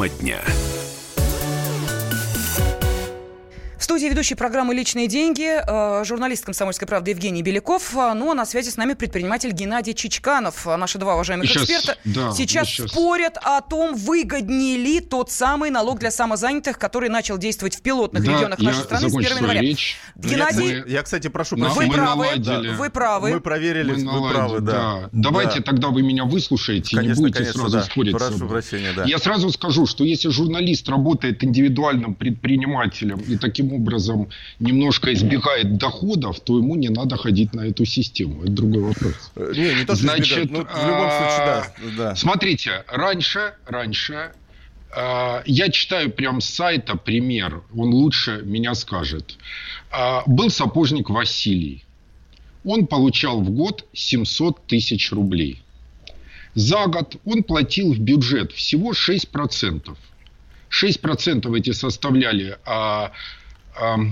Тема 0.00 0.08
дня 0.08 0.69
студии 3.90 4.06
ведущий 4.06 4.36
программы 4.36 4.72
«Личные 4.72 5.08
деньги», 5.08 5.50
э, 5.50 6.04
журналист 6.04 6.44
«Комсомольской 6.44 6.86
правды» 6.86 7.10
Евгений 7.10 7.42
Беляков. 7.42 7.92
Э, 7.96 8.12
ну, 8.14 8.30
а 8.30 8.34
на 8.34 8.46
связи 8.46 8.70
с 8.70 8.76
нами 8.76 8.92
предприниматель 8.92 9.50
Геннадий 9.50 9.94
Чичканов. 9.94 10.64
Э, 10.64 10.76
наши 10.76 10.96
два 10.98 11.14
уважаемых 11.14 11.48
сейчас, 11.48 11.64
эксперта 11.64 11.98
да, 12.04 12.30
сейчас, 12.30 12.68
сейчас 12.68 12.88
спорят 12.88 13.36
о 13.42 13.60
том, 13.62 13.96
выгоднее 13.96 14.76
ли 14.76 15.00
тот 15.00 15.32
самый 15.32 15.70
налог 15.70 15.98
для 15.98 16.12
самозанятых, 16.12 16.78
который 16.78 17.08
начал 17.08 17.36
действовать 17.36 17.74
в 17.74 17.82
пилотных 17.82 18.24
да, 18.24 18.32
регионах 18.32 18.60
нашей 18.60 18.84
страны 18.84 19.10
с 19.10 19.16
1 19.16 19.38
января. 19.38 19.60
Речь. 19.60 19.96
Геннадий, 20.14 20.84
я, 20.86 21.02
кстати, 21.02 21.26
прошу 21.26 21.56
прощения. 21.56 21.88
Вы 21.88 21.92
правы, 21.92 22.26
наладили. 22.26 22.68
вы 22.74 22.90
правы. 22.90 23.30
Мы 23.30 23.40
проверили, 23.40 23.90
мы 23.90 24.02
наладили, 24.04 24.20
вы 24.20 24.32
правы, 24.32 24.60
да. 24.60 24.72
да. 24.72 25.08
Давайте 25.10 25.58
да. 25.58 25.64
тогда 25.64 25.88
вы 25.88 26.02
меня 26.02 26.26
выслушаете 26.26 26.94
конечно, 26.94 27.10
и 27.10 27.16
не 27.16 27.20
будете 27.22 27.38
конечно, 27.38 27.62
сразу 27.62 27.76
да. 27.78 27.82
спорить 27.82 28.16
Прошу 28.16 28.46
прощения, 28.46 28.92
да. 28.94 29.02
Я 29.04 29.18
сразу 29.18 29.50
скажу, 29.50 29.86
что 29.86 30.04
если 30.04 30.28
журналист 30.28 30.88
работает 30.88 31.42
индивидуальным 31.42 32.14
предпринимателем 32.14 33.18
и 33.26 33.36
таким 33.36 33.79
образом 33.80 34.28
немножко 34.58 35.12
избегает 35.12 35.76
доходов, 35.78 36.40
то 36.40 36.58
ему 36.58 36.76
не 36.76 36.88
надо 36.88 37.16
ходить 37.16 37.54
на 37.54 37.62
эту 37.62 37.84
систему. 37.84 38.42
Это 38.42 38.52
другой 38.52 38.82
вопрос. 38.82 39.32
Э, 39.36 39.52
не, 39.56 39.74
не 39.74 39.84
то, 39.84 39.94
Значит, 39.94 40.50
ну, 40.50 40.64
в 40.64 40.86
любом 40.86 41.10
случае, 41.10 41.46
да, 41.46 41.74
да. 41.96 42.16
Смотрите, 42.16 42.84
раньше, 42.88 43.54
раньше 43.66 44.32
э, 44.94 45.42
я 45.46 45.68
читаю 45.70 46.10
прям 46.10 46.40
с 46.40 46.46
сайта 46.46 46.96
пример, 46.96 47.62
он 47.74 47.90
лучше 47.94 48.42
меня 48.44 48.74
скажет. 48.74 49.36
Э, 49.92 50.20
был 50.26 50.50
сапожник 50.50 51.10
Василий. 51.10 51.84
Он 52.64 52.86
получал 52.86 53.40
в 53.40 53.50
год 53.50 53.86
700 53.94 54.66
тысяч 54.66 55.12
рублей. 55.12 55.62
За 56.54 56.86
год 56.86 57.16
он 57.24 57.42
платил 57.42 57.94
в 57.94 57.98
бюджет 57.98 58.52
всего 58.52 58.92
6%. 58.92 59.96
6% 60.70 61.58
эти 61.58 61.72
составляли 61.72 62.58
а, 62.64 63.12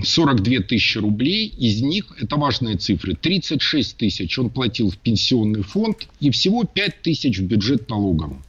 42 0.03 0.61
тысячи 0.63 0.97
рублей, 0.97 1.47
из 1.47 1.81
них, 1.81 2.05
это 2.19 2.37
важные 2.37 2.77
цифры, 2.77 3.15
36 3.15 3.97
тысяч 3.97 4.39
он 4.39 4.49
платил 4.49 4.89
в 4.89 4.97
пенсионный 4.97 5.61
фонд 5.61 6.07
и 6.19 6.31
всего 6.31 6.63
5 6.63 7.01
тысяч 7.01 7.37
в 7.37 7.43
бюджет 7.43 7.89
налогом. 7.89 8.43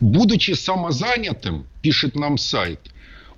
Будучи 0.00 0.52
самозанятым, 0.52 1.66
пишет 1.82 2.16
нам 2.16 2.38
сайт, 2.38 2.80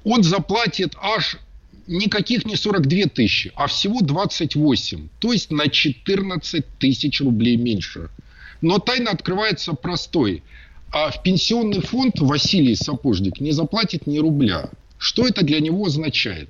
он 0.05 0.23
заплатит 0.23 0.95
аж 1.01 1.39
никаких 1.87 2.47
не 2.47 2.57
42 2.57 3.09
тысячи, 3.09 3.53
а 3.55 3.67
всего 3.67 4.01
28, 4.01 5.09
то 5.19 5.33
есть 5.33 5.51
на 5.51 5.69
14 5.69 6.65
тысяч 6.79 7.21
рублей 7.21 7.57
меньше. 7.57 8.09
Но 8.61 8.79
тайна 8.79 9.11
открывается 9.11 9.75
простой. 9.75 10.43
А 10.91 11.11
в 11.11 11.23
пенсионный 11.23 11.81
фонд 11.81 12.21
Василий 12.21 12.75
Сапожник 12.75 13.41
не 13.41 13.53
заплатит 13.53 14.07
ни 14.07 14.19
рубля. 14.19 14.71
Что 14.99 15.27
это 15.27 15.43
для 15.43 15.61
него 15.61 15.87
означает? 15.87 16.49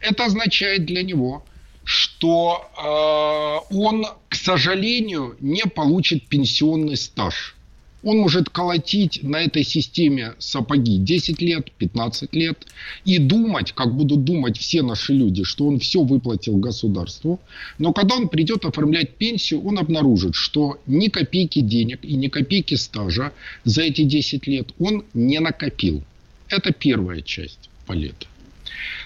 Это 0.00 0.24
означает 0.24 0.86
для 0.86 1.02
него, 1.02 1.44
что 1.84 2.70
э, 2.76 3.74
он, 3.74 4.06
к 4.28 4.34
сожалению, 4.34 5.36
не 5.40 5.62
получит 5.64 6.26
пенсионный 6.28 6.96
стаж. 6.96 7.56
Он 8.02 8.18
может 8.18 8.48
колотить 8.48 9.22
на 9.22 9.42
этой 9.42 9.62
системе 9.62 10.34
сапоги 10.38 10.96
10 10.96 11.42
лет, 11.42 11.70
15 11.72 12.34
лет 12.34 12.66
и 13.04 13.18
думать, 13.18 13.72
как 13.72 13.94
будут 13.94 14.24
думать 14.24 14.56
все 14.58 14.82
наши 14.82 15.12
люди, 15.12 15.44
что 15.44 15.66
он 15.66 15.78
все 15.80 16.02
выплатил 16.02 16.56
государству. 16.56 17.40
Но 17.78 17.92
когда 17.92 18.14
он 18.16 18.28
придет 18.28 18.64
оформлять 18.64 19.16
пенсию, 19.16 19.62
он 19.66 19.78
обнаружит, 19.78 20.34
что 20.34 20.78
ни 20.86 21.08
копейки 21.08 21.60
денег 21.60 21.98
и 22.02 22.14
ни 22.14 22.28
копейки 22.28 22.74
стажа 22.74 23.32
за 23.64 23.82
эти 23.82 24.04
10 24.04 24.46
лет 24.46 24.68
он 24.78 25.04
не 25.12 25.38
накопил. 25.40 26.02
Это 26.48 26.72
первая 26.72 27.20
часть 27.20 27.69
балета. 27.90 28.26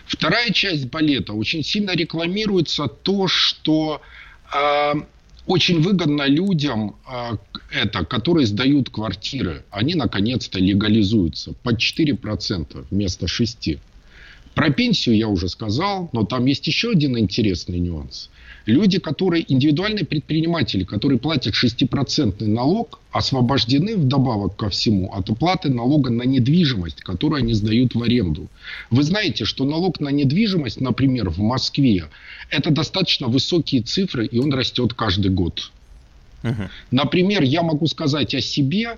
Вторая 0.07 0.51
часть 0.51 0.89
балета 0.91 1.33
очень 1.33 1.65
сильно 1.65 1.93
рекламируется 1.97 2.87
то, 2.87 3.27
что 3.29 4.03
э, 4.55 4.93
очень 5.47 5.81
выгодно 5.81 6.27
людям 6.27 6.97
э, 7.09 7.37
это, 7.73 8.05
которые 8.05 8.47
сдают 8.47 8.91
квартиры, 8.91 9.65
они 9.71 9.95
наконец-то 9.95 10.59
легализуются 10.59 11.55
под 11.63 11.81
4% 11.81 12.87
вместо 12.91 13.27
6%. 13.27 13.79
Про 14.55 14.71
пенсию 14.71 15.17
я 15.17 15.29
уже 15.29 15.49
сказал, 15.49 16.11
но 16.13 16.25
там 16.25 16.45
есть 16.47 16.67
еще 16.67 16.91
один 16.91 17.19
интересный 17.19 17.81
нюанс. 17.81 18.31
Люди, 18.67 18.99
которые 18.99 19.45
индивидуальные 19.53 20.07
предприниматели, 20.07 20.85
которые 20.85 21.19
платят 21.19 21.55
6% 21.55 22.45
налог, 22.47 22.99
освобождены 23.13 23.97
вдобавок 23.97 24.57
ко 24.57 24.71
всему 24.71 25.13
от 25.13 25.29
уплаты 25.29 25.69
налога 25.69 26.11
на 26.11 26.23
недвижимость, 26.23 27.03
которую 27.03 27.41
они 27.41 27.53
сдают 27.53 27.95
в 27.95 28.03
аренду. 28.03 28.49
Вы 28.91 29.03
знаете, 29.03 29.45
что 29.45 29.65
налог 29.65 30.01
на 30.01 30.09
недвижимость, 30.09 30.81
например, 30.81 31.29
в 31.29 31.39
Москве, 31.41 32.07
это 32.49 32.71
достаточно 32.71 33.29
высокие 33.29 33.83
цифры, 33.83 34.27
и 34.27 34.39
он 34.39 34.53
растет 34.53 34.95
каждый 34.95 35.31
год. 35.31 35.71
Угу. 36.43 36.69
Например, 36.91 37.43
я 37.43 37.63
могу 37.63 37.87
сказать 37.87 38.35
о 38.35 38.41
себе, 38.41 38.97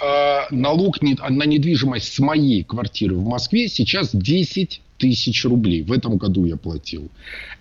э, 0.00 0.40
налог 0.50 1.02
на 1.02 1.44
недвижимость 1.44 2.14
с 2.14 2.18
моей 2.20 2.62
квартиры 2.62 3.16
в 3.16 3.24
Москве 3.24 3.68
сейчас 3.68 4.10
10 4.12 4.80
тысяч 4.98 5.44
рублей. 5.44 5.82
В 5.82 5.92
этом 5.92 6.18
году 6.18 6.44
я 6.44 6.56
платил. 6.56 7.10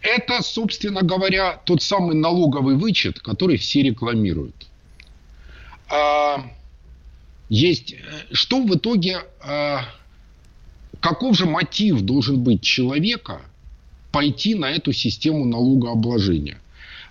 Это, 0.02 0.42
собственно 0.42 1.02
говоря, 1.04 1.62
тот 1.66 1.82
самый 1.82 2.16
налоговый 2.16 2.76
вычет, 2.76 3.20
который 3.20 3.58
все 3.58 3.84
рекламируют. 3.84 4.68
А, 5.90 6.52
есть, 7.50 7.96
что 8.32 8.62
в 8.62 8.76
итоге, 8.76 9.20
а, 9.42 9.86
каков 11.00 11.38
же 11.38 11.46
мотив 11.46 12.02
должен 12.02 12.44
быть 12.44 12.62
человека 12.62 13.42
пойти 14.12 14.56
на 14.56 14.72
эту 14.72 14.92
систему 14.92 15.46
налогообложения? 15.46 16.60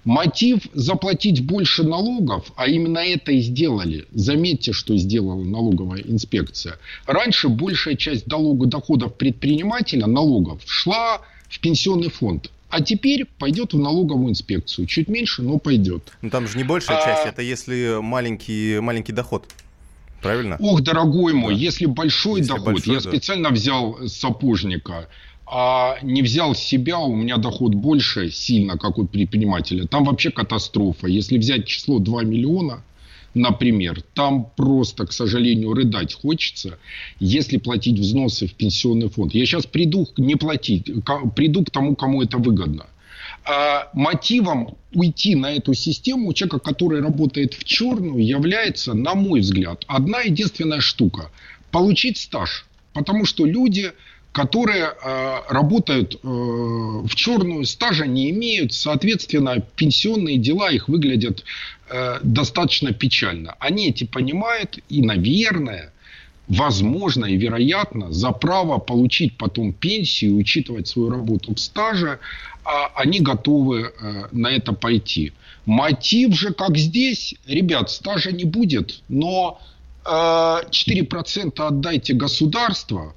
Мотив 0.06 0.60
заплатить 0.72 1.44
больше 1.44 1.82
налогов, 1.82 2.52
а 2.54 2.68
именно 2.68 2.98
это 2.98 3.32
и 3.32 3.40
сделали. 3.40 4.06
Заметьте, 4.12 4.72
что 4.72 4.96
сделала 4.96 5.42
налоговая 5.42 6.00
инспекция. 6.00 6.78
Раньше 7.06 7.48
большая 7.48 7.96
часть 7.96 8.25
доходов 8.26 9.16
предпринимателя, 9.16 10.06
налогов, 10.06 10.62
шла 10.64 11.22
в 11.48 11.58
пенсионный 11.58 12.08
фонд. 12.08 12.52
А 12.70 12.82
теперь 12.82 13.25
пойдет 13.25 13.72
в 13.72 13.80
налоговую 13.80 14.30
инспекцию. 14.30 14.86
Чуть 14.86 15.08
меньше, 15.08 15.42
но 15.42 15.58
пойдет. 15.58 16.12
Ну 16.22 16.30
там 16.30 16.46
же 16.46 16.56
не 16.56 16.62
большая 16.62 16.98
а... 16.98 17.04
часть, 17.04 17.26
это 17.26 17.42
если 17.42 17.98
маленький, 18.00 18.78
маленький 18.78 19.12
доход. 19.12 19.46
Правильно? 20.22 20.56
Ох, 20.60 20.82
дорогой 20.82 21.32
мой, 21.32 21.54
да. 21.54 21.60
если 21.60 21.86
большой 21.86 22.40
если 22.40 22.52
доход, 22.52 22.75
большой, 22.75 22.94
я 22.94 23.00
да. 23.00 23.10
специально 23.10 23.50
взял 23.50 23.98
сапожника, 24.06 25.08
а 25.46 25.98
не 26.02 26.22
взял 26.22 26.54
себя, 26.54 26.98
у 26.98 27.14
меня 27.14 27.36
доход 27.36 27.74
больше 27.74 28.30
сильно, 28.30 28.76
как 28.76 28.98
у 28.98 29.06
предпринимателя. 29.06 29.86
Там 29.86 30.04
вообще 30.04 30.30
катастрофа. 30.30 31.06
Если 31.06 31.38
взять 31.38 31.66
число 31.66 32.00
2 32.00 32.24
миллиона, 32.24 32.82
например, 33.34 34.02
там 34.14 34.50
просто, 34.56 35.06
к 35.06 35.12
сожалению, 35.12 35.72
рыдать 35.72 36.14
хочется, 36.14 36.78
если 37.20 37.58
платить 37.58 37.98
взносы 37.98 38.48
в 38.48 38.54
пенсионный 38.54 39.08
фонд. 39.08 39.34
Я 39.34 39.46
сейчас 39.46 39.66
приду 39.66 40.08
не 40.16 40.34
платить, 40.34 40.90
приду 41.36 41.64
к 41.64 41.70
тому, 41.70 41.94
кому 41.94 42.22
это 42.22 42.38
выгодно. 42.38 42.86
А 43.44 43.88
мотивом 43.92 44.76
уйти 44.92 45.36
на 45.36 45.52
эту 45.52 45.74
систему 45.74 46.30
у 46.30 46.32
человека, 46.32 46.58
который 46.58 47.00
работает 47.00 47.54
в 47.54 47.62
черную, 47.62 48.26
является, 48.26 48.94
на 48.94 49.14
мой 49.14 49.40
взгляд, 49.40 49.84
одна 49.86 50.22
единственная 50.22 50.80
штука– 50.80 51.30
получить 51.70 52.18
стаж. 52.18 52.66
Потому 52.92 53.26
что 53.26 53.44
люди, 53.44 53.92
которые 54.37 54.93
э, 54.93 55.40
работают 55.49 56.16
э, 56.16 56.19
в 56.23 57.14
черную, 57.14 57.64
стажа 57.64 58.07
не 58.07 58.28
имеют, 58.28 58.75
соответственно, 58.75 59.62
пенсионные 59.76 60.37
дела 60.37 60.71
их 60.71 60.88
выглядят 60.88 61.43
э, 61.88 62.19
достаточно 62.23 62.93
печально. 62.93 63.55
Они 63.61 63.88
эти 63.88 64.05
понимают 64.05 64.78
и, 64.90 65.00
наверное, 65.00 65.90
возможно 66.49 67.25
и 67.25 67.38
вероятно, 67.38 68.12
за 68.12 68.31
право 68.33 68.76
получить 68.76 69.38
потом 69.38 69.73
пенсию, 69.73 70.37
учитывать 70.37 70.87
свою 70.87 71.09
работу 71.09 71.55
в 71.55 71.59
стаже, 71.59 72.19
а 72.62 72.93
они 72.95 73.21
готовы 73.21 73.95
на 74.33 74.49
это 74.49 74.75
пойти. 74.75 75.33
Мотив 75.64 76.35
же, 76.35 76.52
как 76.52 76.76
здесь, 76.76 77.37
ребят, 77.47 77.90
стажа 77.90 78.33
не 78.33 78.45
будет, 78.45 79.00
но 79.09 79.59
4% 80.05 81.52
э, 81.57 81.66
отдайте 81.66 82.12
государству, 82.12 83.14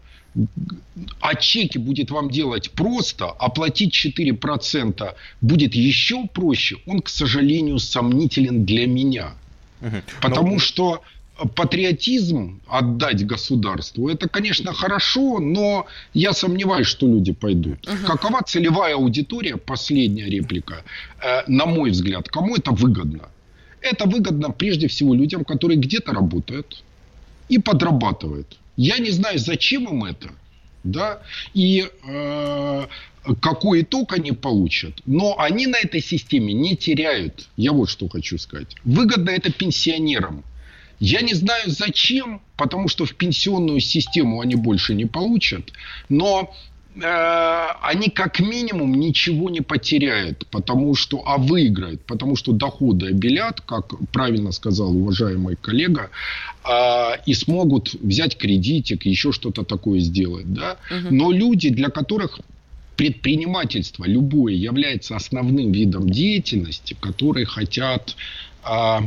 а 1.21 1.35
чеки 1.35 1.77
будет 1.77 2.11
вам 2.11 2.29
делать 2.29 2.71
просто, 2.71 3.25
оплатить 3.25 3.93
4% 4.05 5.15
будет 5.41 5.75
еще 5.75 6.27
проще, 6.27 6.77
он, 6.85 7.01
к 7.01 7.09
сожалению, 7.09 7.79
сомнителен 7.79 8.65
для 8.65 8.87
меня. 8.87 9.33
Угу. 9.81 9.95
Потому 10.21 10.53
но... 10.53 10.59
что 10.59 11.01
патриотизм 11.55 12.59
отдать 12.67 13.25
государству, 13.25 14.09
это, 14.09 14.27
конечно, 14.27 14.73
хорошо, 14.73 15.39
но 15.39 15.85
я 16.13 16.33
сомневаюсь, 16.33 16.87
что 16.87 17.07
люди 17.07 17.31
пойдут. 17.31 17.87
Угу. 17.87 18.07
Какова 18.07 18.41
целевая 18.45 18.95
аудитория, 18.95 19.57
последняя 19.57 20.29
реплика, 20.29 20.83
э, 21.21 21.43
на 21.47 21.65
мой 21.65 21.91
взгляд, 21.91 22.29
кому 22.29 22.55
это 22.55 22.71
выгодно? 22.71 23.29
Это 23.81 24.05
выгодно 24.05 24.49
прежде 24.49 24.87
всего 24.87 25.13
людям, 25.13 25.45
которые 25.45 25.77
где-то 25.77 26.11
работают 26.11 26.83
и 27.47 27.59
подрабатывают. 27.59 28.57
Я 28.79 28.97
не 28.97 29.09
знаю, 29.11 29.37
зачем 29.39 29.89
им 29.89 30.05
это, 30.05 30.29
да, 30.85 31.21
и 31.53 31.85
э, 32.07 32.87
какой 33.41 33.81
итог 33.81 34.13
они 34.13 34.31
получат. 34.31 35.01
Но 35.05 35.37
они 35.37 35.67
на 35.67 35.75
этой 35.75 35.99
системе 35.99 36.53
не 36.53 36.77
теряют. 36.77 37.49
Я 37.57 37.73
вот 37.73 37.89
что 37.89 38.07
хочу 38.07 38.37
сказать. 38.37 38.77
Выгодно 38.85 39.31
это 39.31 39.51
пенсионерам. 39.51 40.45
Я 41.01 41.19
не 41.19 41.33
знаю 41.33 41.63
зачем, 41.65 42.41
потому 42.55 42.87
что 42.87 43.03
в 43.03 43.15
пенсионную 43.15 43.81
систему 43.81 44.39
они 44.39 44.55
больше 44.55 44.95
не 44.95 45.05
получат. 45.05 45.73
Но 46.07 46.55
они 46.95 48.09
как 48.09 48.39
минимум 48.39 48.99
ничего 48.99 49.49
не 49.49 49.61
потеряют, 49.61 50.45
потому 50.47 50.95
что, 50.95 51.23
а 51.25 51.37
выиграют, 51.37 52.01
потому 52.05 52.35
что 52.35 52.51
доходы 52.51 53.07
обелят, 53.07 53.61
как 53.61 53.93
правильно 54.11 54.51
сказал 54.51 54.95
уважаемый 54.95 55.55
коллега, 55.55 56.09
э, 56.65 57.11
и 57.25 57.33
смогут 57.33 57.93
взять 57.93 58.37
кредитик, 58.37 59.05
еще 59.05 59.31
что-то 59.31 59.63
такое 59.63 59.99
сделать. 59.99 60.51
Да? 60.51 60.77
Угу. 60.89 61.15
Но 61.15 61.31
люди, 61.31 61.69
для 61.69 61.89
которых 61.89 62.39
предпринимательство 62.97 64.05
любое 64.05 64.55
является 64.55 65.15
основным 65.15 65.71
видом 65.71 66.09
деятельности, 66.09 66.97
которые 66.99 67.45
хотят 67.45 68.15
э, 68.65 68.97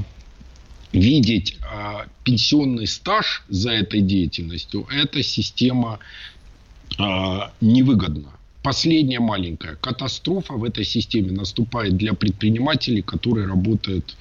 видеть 0.92 1.58
э, 1.60 2.06
пенсионный 2.24 2.86
стаж 2.86 3.44
за 3.48 3.72
этой 3.72 4.00
деятельностью, 4.00 4.86
эта 4.90 5.22
система 5.22 5.98
а, 6.98 7.52
невыгодно. 7.60 8.32
Последняя 8.62 9.20
маленькая 9.20 9.76
катастрофа 9.76 10.54
в 10.54 10.64
этой 10.64 10.84
системе 10.84 11.32
наступает 11.32 11.96
для 11.96 12.14
предпринимателей, 12.14 13.02
которые 13.02 13.46
работают 13.46 14.16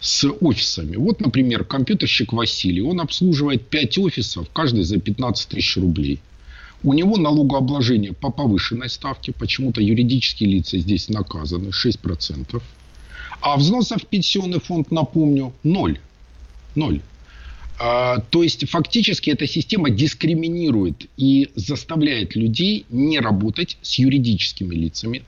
с 0.00 0.28
офисами. 0.40 0.96
Вот, 0.96 1.20
например, 1.20 1.64
компьютерщик 1.64 2.32
Василий, 2.32 2.82
он 2.82 3.00
обслуживает 3.00 3.68
5 3.68 3.98
офисов, 3.98 4.48
каждый 4.52 4.82
за 4.82 4.98
15 4.98 5.48
тысяч 5.48 5.76
рублей. 5.76 6.20
У 6.82 6.92
него 6.92 7.16
налогообложение 7.16 8.12
по 8.12 8.30
повышенной 8.30 8.90
ставке, 8.90 9.32
почему-то 9.32 9.80
юридические 9.80 10.50
лица 10.50 10.78
здесь 10.78 11.08
наказаны 11.08 11.68
6%. 11.68 12.62
А 13.40 13.56
взносов 13.56 14.02
в 14.02 14.06
пенсионный 14.06 14.60
фонд, 14.60 14.90
напомню, 14.90 15.52
0. 15.62 15.98
0 16.74 17.00
то 17.78 18.42
есть 18.42 18.68
фактически 18.68 19.30
эта 19.30 19.46
система 19.46 19.90
дискриминирует 19.90 21.08
и 21.16 21.50
заставляет 21.56 22.34
людей 22.34 22.86
не 22.88 23.20
работать 23.20 23.76
с 23.82 23.98
юридическими 23.98 24.74
лицами 24.74 25.22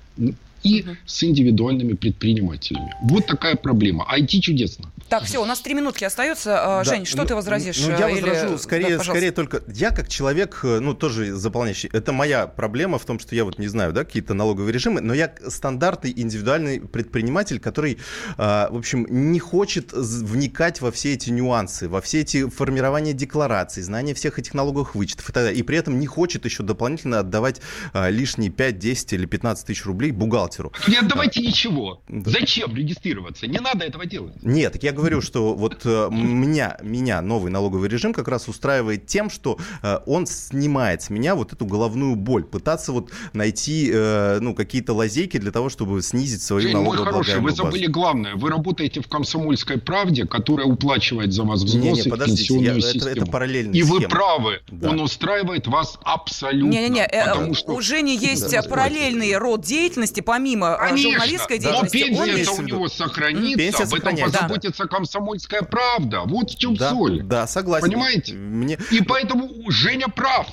и 0.62 0.83
угу. 0.83 0.97
с 1.07 1.23
индивидуальными 1.23 1.95
предпринимателями. 1.95 2.95
Вот 3.03 3.27
такая 3.27 3.57
проблема. 3.57 4.07
IT 4.15 4.41
чудесно. 4.41 4.91
Так, 5.09 5.25
все, 5.25 5.43
у 5.43 5.47
нас 5.47 5.61
три 5.61 5.75
минутки 5.75 6.05
остается. 6.05 6.81
А, 6.81 6.85
да. 6.85 6.91
Жень, 6.91 7.07
что 7.07 7.19
ну, 7.19 7.27
ты 7.27 7.35
возразишь? 7.35 7.79
Ну, 7.81 7.99
я 7.99 8.11
или... 8.11 8.21
возражу 8.21 8.59
скорее, 8.59 8.99
да, 8.99 9.05
скорее 9.05 9.33
только... 9.33 9.62
Я 9.69 9.91
как 9.91 10.09
человек, 10.09 10.61
э, 10.65 10.81
ну, 10.81 10.93
тоже 10.93 11.35
заполняющий... 11.35 11.88
Это 11.93 12.12
моя 12.12 12.47
проблема 12.47 12.99
в 12.99 13.07
том, 13.07 13.19
что 13.19 13.35
я 13.35 13.45
вот 13.45 13.59
не 13.59 13.69
знаю, 13.69 13.93
да, 13.93 14.05
какие-то 14.05 14.35
налоговые 14.35 14.73
режимы, 14.73 15.00
но 15.00 15.15
я 15.15 15.33
стандартный 15.49 16.12
индивидуальный 16.15 16.81
предприниматель, 16.81 17.59
который, 17.59 17.99
а, 18.37 18.68
в 18.71 18.77
общем, 18.77 19.07
не 19.09 19.38
хочет 19.38 19.92
вникать 19.92 20.83
во 20.83 20.92
все 20.92 21.14
эти 21.14 21.31
нюансы, 21.31 21.88
во 21.88 22.03
все 22.03 22.21
эти 22.21 22.47
формирования 22.49 23.14
деклараций, 23.14 23.83
знания 23.83 24.12
всех 24.12 24.38
этих 24.38 24.53
налоговых 24.53 24.94
вычетов 24.94 25.31
и 25.31 25.33
так 25.33 25.44
далее. 25.44 25.59
И 25.59 25.62
при 25.62 25.79
этом 25.79 25.99
не 25.99 26.07
хочет 26.07 26.44
еще 26.44 26.62
дополнительно 26.62 27.21
отдавать 27.21 27.62
а, 27.94 28.11
лишние 28.11 28.51
5, 28.51 28.79
10 28.79 29.12
или 29.14 29.25
15 29.25 29.66
тысяч 29.66 29.87
рублей 29.87 30.11
бухгалтеру. 30.11 30.47
Не 30.87 30.96
отдавайте 30.96 31.40
ничего. 31.40 32.02
Зачем 32.08 32.74
регистрироваться? 32.74 33.46
Не 33.46 33.58
надо 33.58 33.84
этого 33.84 34.06
делать. 34.06 34.34
Нет, 34.42 34.72
так 34.72 34.82
я 34.82 34.92
говорю, 34.92 35.20
что 35.20 35.54
вот 35.54 35.82
э, 35.84 36.08
меня, 36.11 36.76
меня 36.82 37.20
новый 37.20 37.50
налоговый 37.50 37.88
режим 37.88 38.12
как 38.12 38.28
раз 38.28 38.48
устраивает 38.48 39.06
тем, 39.06 39.30
что 39.30 39.58
э, 39.82 39.98
он 40.06 40.26
снимает 40.26 41.02
с 41.02 41.11
меня 41.11 41.34
вот 41.34 41.52
эту 41.52 41.66
головную 41.66 42.16
боль, 42.16 42.44
пытаться 42.44 42.92
вот 42.92 43.11
найти 43.32 43.90
э, 43.92 44.38
ну, 44.40 44.54
какие-то 44.54 44.94
лазейки 44.94 45.38
для 45.38 45.52
того, 45.52 45.68
чтобы 45.68 46.02
снизить 46.02 46.42
свою 46.42 46.72
налоговую 46.72 46.96
мой 46.98 47.06
хороший, 47.06 47.40
вы 47.40 47.50
забыли 47.52 47.87
базу. 47.87 47.92
главное. 47.92 48.34
Вы 48.37 48.50
работаете 48.50 49.00
в 49.00 49.08
комсомольской 49.08 49.78
правде, 49.78 50.26
которая 50.26 50.66
уплачивает 50.66 51.32
за 51.32 51.44
вас 51.44 51.62
взносы 51.62 52.08
не, 52.08 52.11
не, 52.11 52.16
в 52.16 52.24
пенсионную 52.24 52.74
я, 52.76 52.80
систему. 52.80 53.11
Это, 53.11 53.20
это 53.20 53.30
параллельная 53.30 53.74
И 53.74 53.82
схема. 53.82 54.00
вы 54.00 54.08
правы. 54.08 54.61
Да. 54.68 54.90
Он 54.90 55.00
устраивает 55.00 55.66
вас 55.66 55.98
абсолютно. 56.02 56.70
Не-не-не, 56.70 57.06
э, 57.06 57.54
что... 57.54 57.72
у 57.72 57.80
Жени 57.80 58.16
есть 58.16 58.50
да, 58.50 58.62
параллельный 58.62 59.37
род 59.37 59.62
деятельности, 59.62 60.20
помимо 60.20 60.38
Конечно, 60.77 61.11
журналистской 61.11 61.59
деятельности. 61.59 62.11
Но 62.11 62.27
пенсия 62.27 62.51
он... 62.51 62.59
у 62.59 62.62
него 62.62 62.88
сохранится. 62.88 63.59
Пенсия 63.59 63.83
об 63.85 63.94
этом 63.94 64.16
позаботится 64.16 64.83
да. 64.85 64.88
комсомольская 64.88 65.62
правда. 65.62 66.22
Вот 66.24 66.51
в 66.51 66.59
чем 66.59 66.74
да, 66.74 66.90
соль. 66.90 67.22
Да, 67.22 67.46
согласен. 67.46 67.88
Понимаете? 67.88 68.35
Мне... 68.35 68.79
И 68.90 69.03
поэтому 69.03 69.51
Женя 69.70 70.09
прав. 70.09 70.46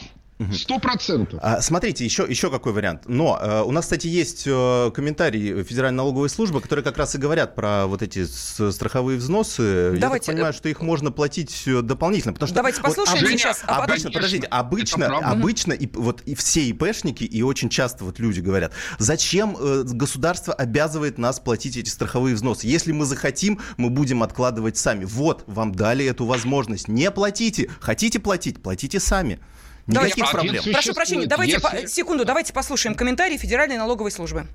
Сто 0.51 0.79
процентов. 0.79 1.39
А, 1.41 1.61
смотрите, 1.61 2.03
еще, 2.03 2.25
еще 2.27 2.51
какой 2.51 2.73
вариант. 2.73 3.03
Но 3.05 3.39
э, 3.41 3.61
у 3.61 3.71
нас, 3.71 3.85
кстати, 3.85 4.07
есть 4.07 4.43
э, 4.45 4.91
комментарии 4.93 5.63
Федеральной 5.63 5.95
налоговой 5.95 6.29
службы, 6.29 6.59
которые 6.59 6.83
как 6.83 6.97
раз 6.97 7.15
и 7.15 7.17
говорят 7.17 7.55
про 7.55 7.87
вот 7.87 8.01
эти 8.01 8.25
страховые 8.25 9.17
взносы. 9.17 9.95
Давайте. 9.97 10.03
Я 10.03 10.09
так 10.09 10.35
понимаю, 10.35 10.53
что 10.53 10.67
их 10.67 10.81
можно 10.81 11.11
платить 11.13 11.63
э, 11.67 11.81
дополнительно. 11.81 12.33
Потому 12.33 12.47
что 12.47 12.55
Давайте 12.55 12.81
послушаем 12.81 13.21
вот, 13.21 13.29
сейчас. 13.29 13.63
А 13.65 13.83
обычно, 13.83 14.11
подождите, 14.11 14.47
обычно, 14.47 15.17
обычно 15.19 15.71
и, 15.71 15.89
вот, 15.93 16.21
и 16.25 16.35
все 16.35 16.67
ИПшники, 16.69 17.23
и 17.23 17.41
очень 17.41 17.69
часто 17.69 18.03
вот 18.03 18.19
люди 18.19 18.41
говорят, 18.41 18.73
зачем 18.99 19.55
э, 19.57 19.83
государство 19.85 20.53
обязывает 20.53 21.17
нас 21.17 21.39
платить 21.39 21.77
эти 21.77 21.89
страховые 21.89 22.35
взносы? 22.35 22.67
Если 22.67 22.91
мы 22.91 23.05
захотим, 23.05 23.61
мы 23.77 23.89
будем 23.89 24.21
откладывать 24.21 24.75
сами. 24.75 25.05
Вот, 25.05 25.45
вам 25.47 25.73
дали 25.73 26.03
эту 26.05 26.25
возможность. 26.25 26.89
Не 26.89 27.09
платите. 27.09 27.69
Хотите 27.79 28.19
платить, 28.19 28.61
платите 28.61 28.99
сами. 28.99 29.39
Никаких 29.87 30.15
давайте, 30.15 30.31
проблем. 30.31 30.63
Прошу 30.73 30.93
прощения, 30.93 31.27
давайте 31.27 31.59
по, 31.59 31.87
секунду, 31.87 32.25
давайте 32.25 32.53
послушаем 32.53 32.95
комментарии 32.95 33.37
Федеральной 33.37 33.77
налоговой 33.77 34.11
службы. 34.11 34.47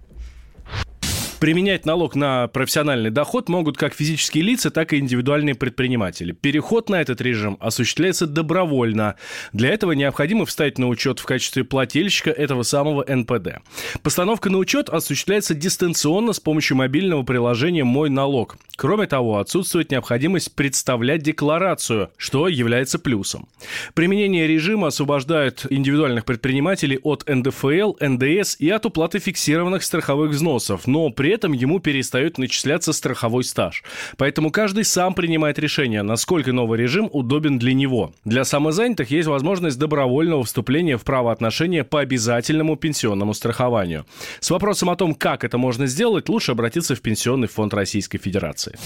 Применять 1.41 1.87
налог 1.87 2.17
на 2.17 2.49
профессиональный 2.49 3.09
доход 3.09 3.49
могут 3.49 3.79
как 3.79 3.95
физические 3.95 4.45
лица, 4.45 4.71
так 4.71 4.93
и 4.93 4.99
индивидуальные 4.99 5.55
предприниматели. 5.55 6.33
Переход 6.33 6.91
на 6.91 7.01
этот 7.01 7.23
режим 7.23 7.57
осуществляется 7.61 8.27
добровольно. 8.27 9.15
Для 9.55 9.71
этого 9.71 9.93
необходимо 9.93 10.45
встать 10.45 10.77
на 10.77 10.87
учет 10.87 11.19
в 11.19 11.25
качестве 11.25 11.65
плательщика 11.65 12.29
этого 12.29 12.63
самого 12.63 13.07
НПД. 13.09 13.63
Постановка 14.03 14.51
на 14.51 14.59
учет 14.59 14.91
осуществляется 14.91 15.55
дистанционно 15.55 16.35
с 16.35 16.41
помощью 16.41 16.77
мобильного 16.77 17.23
приложения 17.23 17.85
«Мой 17.85 18.11
налог». 18.11 18.59
Кроме 18.77 19.07
того, 19.07 19.39
отсутствует 19.39 19.91
необходимость 19.91 20.55
представлять 20.55 21.23
декларацию, 21.23 22.11
что 22.19 22.49
является 22.49 22.99
плюсом. 22.99 23.49
Применение 23.95 24.47
режима 24.47 24.89
освобождает 24.89 25.67
индивидуальных 25.71 26.27
предпринимателей 26.27 26.99
от 27.03 27.27
НДФЛ, 27.27 27.95
НДС 27.99 28.57
и 28.59 28.69
от 28.69 28.85
уплаты 28.85 29.19
фиксированных 29.21 29.83
страховых 29.83 30.31
взносов, 30.33 30.87
но 30.87 31.09
при 31.11 31.30
при 31.31 31.37
этом 31.37 31.53
ему 31.53 31.79
перестает 31.79 32.39
начисляться 32.39 32.93
страховой 32.93 33.45
стаж. 33.45 33.85
Поэтому 34.17 34.51
каждый 34.51 34.83
сам 34.85 35.15
принимает 35.15 35.61
решение, 35.61 36.03
насколько 36.03 36.53
новый 36.53 36.77
режим 36.77 37.09
удобен 37.13 37.57
для 37.57 37.73
него. 37.73 38.13
Для 38.25 38.43
самозанятых 38.45 39.13
есть 39.13 39.29
возможность 39.29 39.79
добровольного 39.79 40.43
вступления 40.43 40.97
в 40.99 41.05
правоотношения 41.05 41.85
по 41.85 42.01
обязательному 42.01 42.75
пенсионному 42.75 43.33
страхованию. 43.33 44.07
С 44.41 44.51
вопросом 44.51 44.91
о 44.91 44.97
том, 44.97 45.15
как 45.15 45.45
это 45.45 45.57
можно 45.57 45.87
сделать, 45.87 46.29
лучше 46.29 46.51
обратиться 46.51 46.97
в 46.97 47.01
Пенсионный 47.01 47.47
фонд 47.47 47.75
Российской 47.75 48.19
Федерации. 48.19 48.77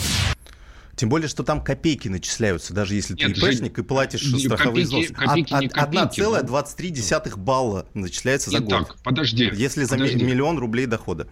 Тем 0.97 1.09
более, 1.09 1.29
что 1.29 1.43
там 1.45 1.61
копейки 1.63 2.09
начисляются, 2.09 2.75
даже 2.75 2.95
если 2.95 3.15
ты 3.15 3.25
ИПшник 3.31 3.79
и 3.79 3.83
платишь 3.83 4.21
Жень, 4.21 4.41
страховые 4.41 4.85
копейки- 4.85 5.07
взносы. 5.07 5.15
копейки 5.15 5.53
не 5.55 5.69
копейки, 5.69 6.21
1,23 6.21 7.37
балла 7.39 7.87
начисляется 7.95 8.51
за 8.51 8.61
год. 8.61 8.69
Итак, 8.83 8.97
подожди. 9.03 9.51
Если 9.55 9.85
за 9.85 9.95
подожди. 9.95 10.23
миллион 10.23 10.59
рублей 10.59 10.85
дохода. 10.87 11.27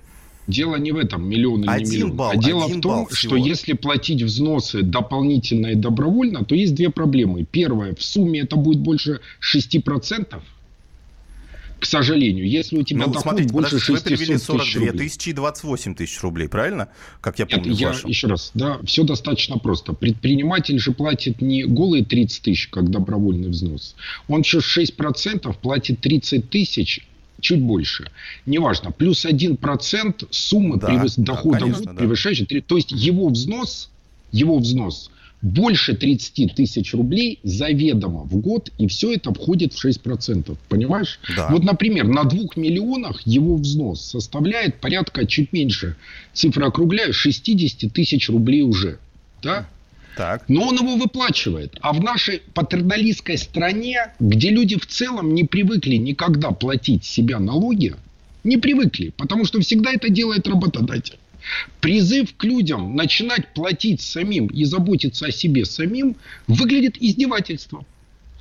Дело 0.48 0.76
не 0.76 0.90
в 0.90 0.96
этом, 0.96 1.24
миллион 1.28 1.62
или 1.62 1.70
Один 1.70 1.86
не 1.88 1.96
миллион. 1.96 2.12
балл, 2.16 2.30
а 2.32 2.36
дело 2.36 2.66
в 2.66 2.80
том, 2.80 3.08
что 3.10 3.36
если 3.36 3.74
платить 3.74 4.22
взносы 4.22 4.82
дополнительно 4.82 5.68
и 5.68 5.74
добровольно, 5.76 6.44
то 6.44 6.54
есть 6.56 6.74
две 6.74 6.90
проблемы. 6.90 7.44
Первая, 7.44 7.94
в 7.94 8.02
сумме 8.02 8.40
это 8.40 8.56
будет 8.56 8.80
больше 8.80 9.20
6%. 9.40 10.40
К 11.78 11.84
сожалению, 11.84 12.48
если 12.48 12.76
у 12.78 12.84
тебя 12.84 13.00
Ну, 13.00 13.06
доход 13.08 13.22
смотрите, 13.22 13.52
больше 13.52 13.70
подождите, 13.70 13.92
вы 13.92 13.98
600 13.98 14.08
перевели 14.08 14.34
тысяч 14.34 14.46
42 14.46 14.86
рублей. 14.86 14.98
тысячи 15.08 15.28
и 15.30 15.32
28 15.32 15.94
тысяч 15.96 16.20
рублей, 16.22 16.48
правильно? 16.48 16.88
Как 17.20 17.40
я 17.40 17.44
Нет, 17.44 17.54
помню, 17.54 17.74
в 17.74 17.78
я 17.80 17.88
вашем. 17.88 18.08
еще 18.08 18.26
раз, 18.28 18.52
да, 18.54 18.78
все 18.84 19.02
достаточно 19.02 19.58
просто. 19.58 19.92
Предприниматель 19.92 20.78
же 20.78 20.92
платит 20.92 21.40
не 21.42 21.64
голые 21.64 22.04
30 22.04 22.42
тысяч, 22.42 22.68
как 22.68 22.88
добровольный 22.88 23.48
взнос. 23.48 23.96
Он 24.28 24.42
еще 24.42 24.58
6% 24.58 25.52
платит 25.60 26.00
30 26.00 26.48
тысяч, 26.50 27.04
чуть 27.42 27.60
больше. 27.60 28.10
Неважно, 28.46 28.90
плюс 28.92 29.26
1% 29.26 30.26
суммы 30.30 30.78
Да, 30.78 30.88
превыс- 30.88 31.14
да, 31.18 31.34
дохода 31.34 31.58
в 31.58 31.60
конечно, 31.60 31.84
год, 31.84 31.94
да. 31.94 31.98
превышающей... 32.00 32.46
три- 32.46 32.62
То 32.62 32.76
есть 32.76 32.90
его 32.92 33.28
взнос, 33.28 33.90
его 34.30 34.58
взнос 34.58 35.10
больше 35.42 35.94
30 35.96 36.54
тысяч 36.54 36.94
рублей 36.94 37.40
заведомо 37.42 38.20
в 38.22 38.36
год, 38.36 38.70
и 38.78 38.86
все 38.86 39.12
это 39.12 39.34
входит 39.34 39.74
в 39.74 39.84
6%. 39.84 40.56
Понимаешь? 40.68 41.18
Да. 41.36 41.48
Вот, 41.50 41.64
например, 41.64 42.06
на 42.06 42.22
2 42.24 42.38
миллионах 42.56 43.20
его 43.26 43.56
взнос 43.56 44.02
составляет 44.08 44.80
порядка 44.80 45.26
чуть 45.26 45.52
меньше, 45.52 45.96
цифры 46.32 46.64
округляю, 46.64 47.12
60 47.12 47.92
тысяч 47.92 48.30
рублей 48.30 48.62
уже. 48.62 48.98
Да? 49.42 49.68
Так. 50.16 50.44
Но 50.48 50.68
он 50.68 50.76
его 50.76 50.96
выплачивает. 50.96 51.76
А 51.80 51.92
в 51.92 52.02
нашей 52.02 52.42
патерналистской 52.54 53.38
стране, 53.38 54.12
где 54.20 54.50
люди 54.50 54.78
в 54.78 54.86
целом 54.86 55.34
не 55.34 55.44
привыкли 55.44 55.96
никогда 55.96 56.50
платить 56.50 57.04
себя 57.04 57.38
налоги, 57.38 57.94
не 58.44 58.56
привыкли, 58.56 59.12
потому 59.16 59.44
что 59.44 59.60
всегда 59.60 59.92
это 59.92 60.10
делает 60.10 60.46
работодатель. 60.46 61.18
Призыв 61.80 62.36
к 62.36 62.44
людям 62.44 62.94
начинать 62.94 63.52
платить 63.54 64.00
самим 64.00 64.46
и 64.46 64.64
заботиться 64.64 65.26
о 65.26 65.32
себе 65.32 65.64
самим 65.64 66.16
выглядит 66.46 66.96
издевательством. 67.00 67.84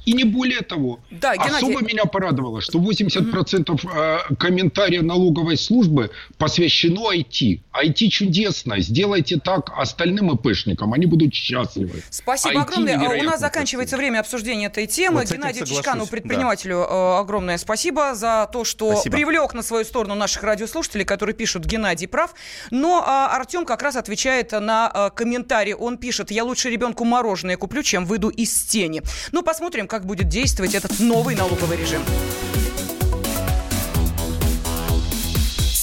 И 0.06 0.14
не 0.14 0.24
более 0.24 0.62
того. 0.62 1.00
Да, 1.12 1.36
Геннадий- 1.36 1.58
Особо 1.58 1.82
меня 1.82 2.06
порадовало, 2.06 2.62
что 2.62 2.80
80% 2.80 3.86
э, 3.86 4.36
комментариев 4.36 5.04
налоговой 5.04 5.58
службы 5.58 6.10
посвящено 6.38 7.12
IT. 7.14 7.62
IT 7.74 8.08
чудесно. 8.10 8.80
Сделайте 8.80 9.38
так 9.38 9.72
остальным 9.76 10.32
ИПшникам, 10.34 10.94
они 10.94 11.06
будут 11.06 11.34
счастливы. 11.34 12.04
Спасибо 12.10 12.62
IT 12.62 12.62
огромное. 12.62 12.98
А 12.98 13.22
У 13.22 13.24
нас 13.24 13.40
заканчивается 13.40 13.98
время 13.98 14.20
обсуждения 14.20 14.68
этой 14.68 14.88
темы. 14.88 15.22
Вот 15.22 15.32
Геннадию 15.32 15.66
Чичкану, 15.66 16.06
да. 16.06 16.12
предпринимателю, 16.12 16.78
э, 16.78 17.20
огромное 17.20 17.58
спасибо 17.58 18.16
за 18.16 18.50
то, 18.52 18.64
что 18.64 18.94
Спасибо. 18.94 19.16
привлек 19.18 19.54
на 19.54 19.62
свою 19.62 19.86
сторону 19.86 20.16
наших 20.16 20.44
радиослушателей, 20.44 21.06
которые 21.06 21.36
пишут 21.36 21.66
«Геннадий 21.66 22.08
прав». 22.08 22.34
Но 22.72 23.04
а, 23.06 23.36
Артем 23.36 23.66
как 23.66 23.82
раз 23.82 23.96
отвечает 23.96 24.52
на 24.52 24.88
а, 24.88 25.10
комментарий. 25.10 25.74
Он 25.74 25.98
пишет 25.98 26.32
«Я 26.32 26.44
лучше 26.44 26.70
ребенку 26.70 27.04
мороженое 27.06 27.58
куплю, 27.58 27.84
чем 27.84 28.06
выйду 28.06 28.30
из 28.30 28.64
тени». 28.64 29.02
Ну, 29.32 29.44
посмотрим, 29.44 29.88
как 29.92 30.06
будет 30.06 30.30
действовать 30.30 30.74
этот 30.74 31.02
новый 31.02 31.36
налоговый 31.36 31.76
режим. 31.76 32.02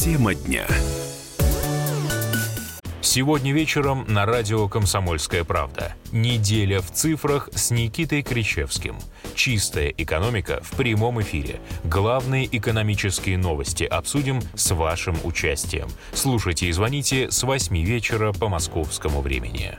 Тема 0.01 0.35
дня. 0.35 0.67
Сегодня 3.03 3.53
вечером 3.53 4.07
на 4.09 4.25
радио 4.25 4.67
«Комсомольская 4.67 5.45
правда». 5.45 5.95
Неделя 6.11 6.81
в 6.81 6.91
цифрах 6.91 7.51
с 7.53 7.71
Никитой 7.71 8.23
Кричевским. 8.23 8.97
Чистая 9.35 9.89
экономика 9.89 10.61
в 10.63 10.75
прямом 10.77 11.21
эфире. 11.21 11.61
Главные 11.85 12.49
экономические 12.57 13.37
новости 13.37 13.85
обсудим 13.85 14.41
с 14.55 14.71
вашим 14.75 15.19
участием. 15.23 15.89
Слушайте 16.15 16.69
и 16.69 16.73
звоните 16.73 17.31
с 17.31 17.43
8 17.43 17.77
вечера 17.85 18.33
по 18.33 18.49
московскому 18.49 19.21
времени. 19.21 19.77